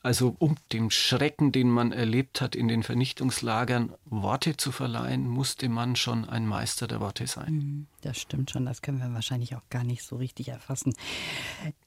Also 0.00 0.36
um 0.38 0.54
dem 0.72 0.90
Schrecken, 0.90 1.50
den 1.50 1.68
man 1.68 1.90
erlebt 1.90 2.40
hat 2.40 2.54
in 2.54 2.68
den 2.68 2.84
Vernichtungslagern, 2.84 3.92
Worte 4.04 4.56
zu 4.56 4.70
verleihen, 4.70 5.28
musste 5.28 5.68
man 5.68 5.96
schon 5.96 6.24
ein 6.24 6.46
Meister 6.46 6.86
der 6.86 7.00
Worte 7.00 7.26
sein. 7.26 7.52
Mhm. 7.52 7.86
Das 8.02 8.20
stimmt 8.20 8.52
schon, 8.52 8.64
das 8.64 8.80
können 8.80 9.00
wir 9.00 9.12
wahrscheinlich 9.12 9.56
auch 9.56 9.68
gar 9.70 9.82
nicht 9.82 10.04
so 10.04 10.14
richtig 10.16 10.48
erfassen. 10.48 10.94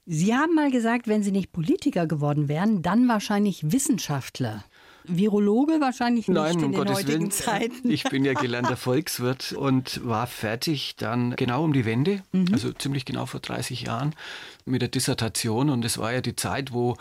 Sie 0.06 0.36
haben 0.36 0.54
mal 0.54 0.70
gesagt, 0.70 1.08
wenn 1.08 1.24
Sie 1.24 1.32
nicht 1.32 1.54
Politiker 1.54 2.06
geworden 2.06 2.50
wären, 2.50 2.82
dann 2.82 3.08
wahrscheinlich 3.08 3.72
Wissenschaftler. 3.72 4.66
Virologe 5.04 5.80
wahrscheinlich 5.80 6.28
nicht 6.28 6.36
Nein, 6.36 6.60
in 6.60 6.66
um 6.66 6.72
den 6.72 6.78
Gottes 6.80 6.98
heutigen 6.98 7.20
Willen. 7.20 7.32
Zeiten. 7.32 7.90
Ich 7.90 8.04
bin 8.04 8.26
ja 8.26 8.34
gelernter 8.40 8.78
Volkswirt 8.78 9.54
und 9.54 10.06
war 10.06 10.28
fertig 10.28 10.96
dann 10.98 11.36
genau 11.36 11.64
um 11.64 11.74
die 11.74 11.86
Wende, 11.86 12.24
mhm. 12.32 12.48
also 12.52 12.72
ziemlich 12.74 13.06
genau 13.06 13.26
vor 13.26 13.40
30 13.40 13.84
Jahren 13.84 14.16
mit 14.66 14.82
der 14.82 14.90
Dissertation. 14.90 15.70
Und 15.70 15.86
es 15.86 15.98
war 15.98 16.14
ja 16.14 16.22
die 16.22 16.36
Zeit, 16.36 16.74
wo 16.74 16.98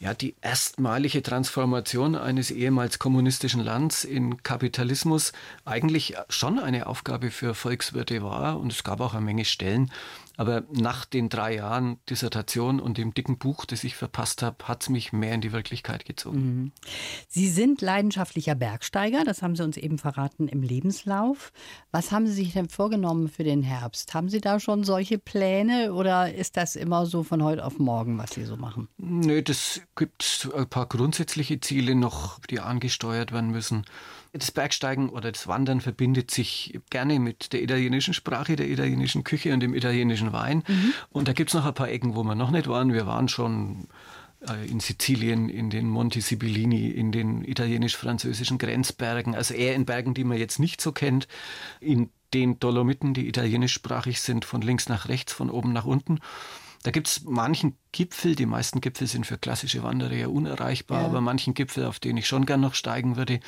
ja, 0.00 0.12
die 0.12 0.34
erstmalige 0.42 1.22
Transformation 1.22 2.14
eines 2.16 2.50
ehemals 2.50 2.98
kommunistischen 2.98 3.62
Lands 3.62 4.04
in 4.04 4.42
Kapitalismus 4.42 5.32
eigentlich 5.64 6.14
schon 6.28 6.58
eine 6.58 6.86
Aufgabe 6.88 7.30
für 7.30 7.54
Volkswirte 7.54 8.22
war. 8.22 8.58
Und 8.60 8.72
es 8.72 8.84
gab 8.84 9.00
auch 9.00 9.14
eine 9.14 9.24
Menge 9.24 9.44
Stellen, 9.44 9.90
aber 10.36 10.64
nach 10.72 11.04
den 11.04 11.28
drei 11.28 11.56
Jahren 11.56 11.98
Dissertation 12.10 12.80
und 12.80 12.98
dem 12.98 13.14
dicken 13.14 13.38
Buch, 13.38 13.64
das 13.64 13.84
ich 13.84 13.94
verpasst 13.94 14.42
habe, 14.42 14.64
hat 14.64 14.82
es 14.82 14.88
mich 14.88 15.12
mehr 15.12 15.34
in 15.34 15.40
die 15.40 15.52
Wirklichkeit 15.52 16.04
gezogen. 16.04 16.38
Mhm. 16.38 16.72
Sie 17.28 17.48
sind 17.48 17.80
leidenschaftlicher 17.80 18.54
Bergsteiger, 18.54 19.24
das 19.24 19.42
haben 19.42 19.56
Sie 19.56 19.62
uns 19.62 19.76
eben 19.76 19.98
verraten 19.98 20.48
im 20.48 20.62
Lebenslauf. 20.62 21.52
Was 21.92 22.10
haben 22.10 22.26
Sie 22.26 22.32
sich 22.32 22.52
denn 22.52 22.68
vorgenommen 22.68 23.28
für 23.28 23.44
den 23.44 23.62
Herbst? 23.62 24.14
Haben 24.14 24.28
Sie 24.28 24.40
da 24.40 24.60
schon 24.60 24.84
solche 24.84 25.18
Pläne 25.18 25.92
oder 25.94 26.34
ist 26.34 26.56
das 26.56 26.76
immer 26.76 27.06
so 27.06 27.22
von 27.22 27.42
heute 27.42 27.64
auf 27.64 27.78
morgen, 27.78 28.18
was 28.18 28.32
Sie 28.32 28.44
so 28.44 28.56
machen? 28.56 28.88
Nö, 28.96 29.42
das 29.42 29.80
gibt 29.96 30.48
ein 30.54 30.68
paar 30.68 30.86
grundsätzliche 30.86 31.60
Ziele 31.60 31.94
noch, 31.94 32.40
die 32.40 32.60
angesteuert 32.60 33.32
werden 33.32 33.50
müssen. 33.50 33.84
Das 34.36 34.50
Bergsteigen 34.50 35.10
oder 35.10 35.30
das 35.30 35.46
Wandern 35.46 35.80
verbindet 35.80 36.32
sich 36.32 36.80
gerne 36.90 37.20
mit 37.20 37.52
der 37.52 37.62
italienischen 37.62 38.14
Sprache, 38.14 38.56
der 38.56 38.68
italienischen 38.68 39.22
Küche 39.22 39.54
und 39.54 39.60
dem 39.60 39.74
italienischen 39.74 40.32
Wein. 40.32 40.64
Mhm. 40.66 40.92
Und 41.10 41.28
da 41.28 41.32
gibt 41.32 41.50
es 41.50 41.54
noch 41.54 41.64
ein 41.64 41.74
paar 41.74 41.88
Ecken, 41.88 42.16
wo 42.16 42.24
wir 42.24 42.34
noch 42.34 42.50
nicht 42.50 42.66
waren. 42.66 42.92
Wir 42.92 43.06
waren 43.06 43.28
schon 43.28 43.86
äh, 44.48 44.66
in 44.68 44.80
Sizilien, 44.80 45.48
in 45.48 45.70
den 45.70 45.88
Monti 45.88 46.20
Sibillini, 46.20 46.88
in 46.88 47.12
den 47.12 47.44
italienisch-französischen 47.44 48.58
Grenzbergen, 48.58 49.36
also 49.36 49.54
eher 49.54 49.76
in 49.76 49.86
Bergen, 49.86 50.14
die 50.14 50.24
man 50.24 50.38
jetzt 50.38 50.58
nicht 50.58 50.80
so 50.80 50.90
kennt, 50.90 51.28
in 51.78 52.10
den 52.32 52.58
Dolomiten, 52.58 53.14
die 53.14 53.28
italienischsprachig 53.28 54.20
sind, 54.20 54.44
von 54.44 54.60
links 54.60 54.88
nach 54.88 55.08
rechts, 55.08 55.32
von 55.32 55.48
oben 55.48 55.72
nach 55.72 55.84
unten. 55.84 56.18
Da 56.84 56.90
gibt 56.90 57.08
es 57.08 57.22
manchen 57.24 57.78
Gipfel, 57.92 58.34
die 58.34 58.44
meisten 58.44 58.82
Gipfel 58.82 59.06
sind 59.06 59.26
für 59.26 59.38
klassische 59.38 59.82
Wanderer 59.82 60.12
ja 60.12 60.28
unerreichbar, 60.28 61.00
ja. 61.00 61.06
aber 61.06 61.22
manchen 61.22 61.54
Gipfel, 61.54 61.86
auf 61.86 61.98
den 61.98 62.18
ich 62.18 62.28
schon 62.28 62.44
gern 62.44 62.60
noch 62.60 62.74
steigen 62.74 63.16
würde 63.16 63.40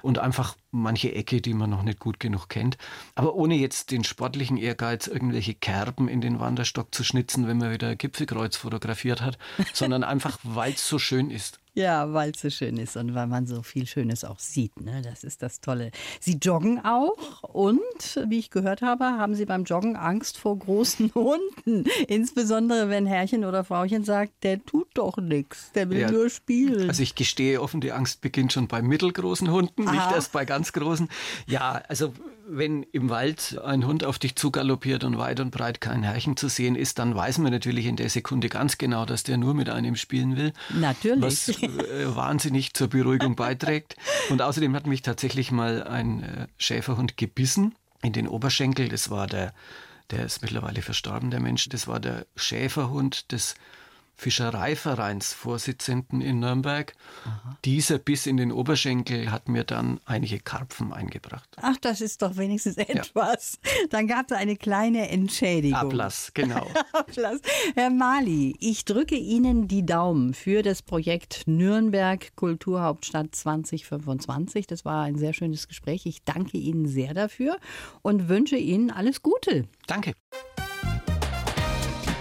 und 0.00 0.20
einfach 0.20 0.56
manche 0.70 1.12
Ecke, 1.12 1.40
die 1.40 1.54
man 1.54 1.70
noch 1.70 1.82
nicht 1.82 1.98
gut 1.98 2.20
genug 2.20 2.48
kennt. 2.48 2.78
Aber 3.16 3.34
ohne 3.34 3.56
jetzt 3.56 3.90
den 3.90 4.04
sportlichen 4.04 4.56
Ehrgeiz, 4.58 5.08
irgendwelche 5.08 5.54
Kerben 5.54 6.06
in 6.06 6.20
den 6.20 6.38
Wanderstock 6.38 6.94
zu 6.94 7.02
schnitzen, 7.02 7.48
wenn 7.48 7.58
man 7.58 7.72
wieder 7.72 7.88
ein 7.88 7.98
Gipfelkreuz 7.98 8.56
fotografiert 8.56 9.22
hat, 9.22 9.38
sondern 9.72 10.04
einfach, 10.04 10.38
weil 10.44 10.74
es 10.74 10.86
so 10.86 11.00
schön 11.00 11.32
ist. 11.32 11.58
Ja, 11.74 12.12
weil 12.12 12.30
es 12.30 12.40
so 12.40 12.50
schön 12.50 12.76
ist 12.76 12.96
und 12.96 13.14
weil 13.14 13.26
man 13.26 13.46
so 13.46 13.62
viel 13.62 13.86
Schönes 13.86 14.24
auch 14.24 14.38
sieht. 14.38 14.80
Ne? 14.80 15.02
Das 15.02 15.24
ist 15.24 15.42
das 15.42 15.60
Tolle. 15.60 15.90
Sie 16.20 16.38
joggen 16.40 16.84
auch 16.84 17.42
und, 17.42 18.20
wie 18.28 18.38
ich 18.38 18.50
gehört 18.50 18.80
habe, 18.80 19.04
haben 19.04 19.34
Sie 19.34 19.44
beim 19.44 19.64
Joggen 19.64 19.96
Angst 19.96 20.38
vor 20.38 20.56
großen 20.56 21.12
Hunden. 21.14 21.84
Insbesondere 22.06 22.88
wenn 22.88 23.06
Herrchen 23.06 23.44
oder 23.44 23.64
Frauchen 23.64 24.04
sagt, 24.04 24.44
der 24.44 24.64
tut 24.64 24.86
doch 24.94 25.16
nichts, 25.16 25.72
der 25.72 25.90
will 25.90 25.98
ja, 25.98 26.10
nur 26.12 26.30
spielen. 26.30 26.88
Also 26.88 27.02
ich 27.02 27.16
gestehe 27.16 27.60
offen, 27.60 27.80
die 27.80 27.90
Angst 27.90 28.20
beginnt 28.20 28.52
schon 28.52 28.68
bei 28.68 28.80
mittelgroßen 28.80 29.50
Hunden, 29.50 29.88
Aha. 29.88 29.92
nicht 29.92 30.12
erst 30.12 30.32
bei 30.32 30.44
ganz 30.44 30.72
großen. 30.72 31.08
Ja, 31.46 31.82
also 31.88 32.12
wenn 32.46 32.82
im 32.92 33.10
Wald 33.10 33.58
ein 33.64 33.86
Hund 33.86 34.04
auf 34.04 34.18
dich 34.18 34.36
zugaloppiert 34.36 35.04
und 35.04 35.18
weit 35.18 35.40
und 35.40 35.50
breit 35.50 35.80
kein 35.80 36.02
Herrchen 36.02 36.36
zu 36.36 36.48
sehen 36.48 36.76
ist, 36.76 36.98
dann 36.98 37.14
weiß 37.14 37.38
man 37.38 37.52
natürlich 37.52 37.86
in 37.86 37.96
der 37.96 38.10
Sekunde 38.10 38.48
ganz 38.48 38.78
genau, 38.78 39.04
dass 39.04 39.22
der 39.22 39.36
nur 39.36 39.54
mit 39.54 39.68
einem 39.68 39.96
spielen 39.96 40.36
will. 40.36 40.52
Natürlich. 40.70 41.22
Was 41.22 41.48
äh, 41.48 42.14
wahnsinnig 42.14 42.74
zur 42.74 42.88
Beruhigung 42.88 43.36
beiträgt. 43.36 43.96
Und 44.30 44.42
außerdem 44.42 44.74
hat 44.74 44.86
mich 44.86 45.02
tatsächlich 45.02 45.50
mal 45.50 45.82
ein 45.84 46.22
äh, 46.22 46.46
Schäferhund 46.58 47.16
gebissen 47.16 47.74
in 48.02 48.12
den 48.12 48.28
Oberschenkel. 48.28 48.88
Das 48.88 49.10
war 49.10 49.26
der, 49.26 49.54
der 50.10 50.24
ist 50.24 50.42
mittlerweile 50.42 50.82
verstorben, 50.82 51.30
der 51.30 51.40
Mensch. 51.40 51.68
Das 51.68 51.88
war 51.88 52.00
der 52.00 52.26
Schäferhund 52.36 53.32
des 53.32 53.54
Fischereivereinsvorsitzenden 54.16 56.20
in 56.20 56.40
Nürnberg. 56.40 56.94
Aha. 57.24 57.58
Dieser 57.64 57.98
Biss 57.98 58.26
in 58.26 58.36
den 58.36 58.52
Oberschenkel 58.52 59.30
hat 59.30 59.48
mir 59.48 59.64
dann 59.64 60.00
einige 60.04 60.38
Karpfen 60.38 60.92
eingebracht. 60.92 61.48
Ach, 61.60 61.76
das 61.80 62.00
ist 62.00 62.22
doch 62.22 62.36
wenigstens 62.36 62.76
etwas. 62.76 63.58
Ja. 63.64 63.70
Dann 63.90 64.06
gab 64.06 64.30
es 64.30 64.36
eine 64.36 64.56
kleine 64.56 65.08
Entschädigung. 65.08 65.78
Ablass, 65.78 66.30
genau. 66.34 66.66
Ablass. 66.92 67.40
Herr 67.74 67.90
Mali, 67.90 68.56
ich 68.60 68.84
drücke 68.84 69.16
Ihnen 69.16 69.68
die 69.68 69.84
Daumen 69.84 70.34
für 70.34 70.62
das 70.62 70.82
Projekt 70.82 71.42
Nürnberg 71.46 72.34
Kulturhauptstadt 72.36 73.34
2025. 73.34 74.66
Das 74.66 74.84
war 74.84 75.04
ein 75.04 75.18
sehr 75.18 75.32
schönes 75.32 75.68
Gespräch. 75.68 76.06
Ich 76.06 76.24
danke 76.24 76.56
Ihnen 76.56 76.86
sehr 76.86 77.14
dafür 77.14 77.58
und 78.02 78.28
wünsche 78.28 78.56
Ihnen 78.56 78.90
alles 78.90 79.22
Gute. 79.22 79.66
Danke. 79.86 80.12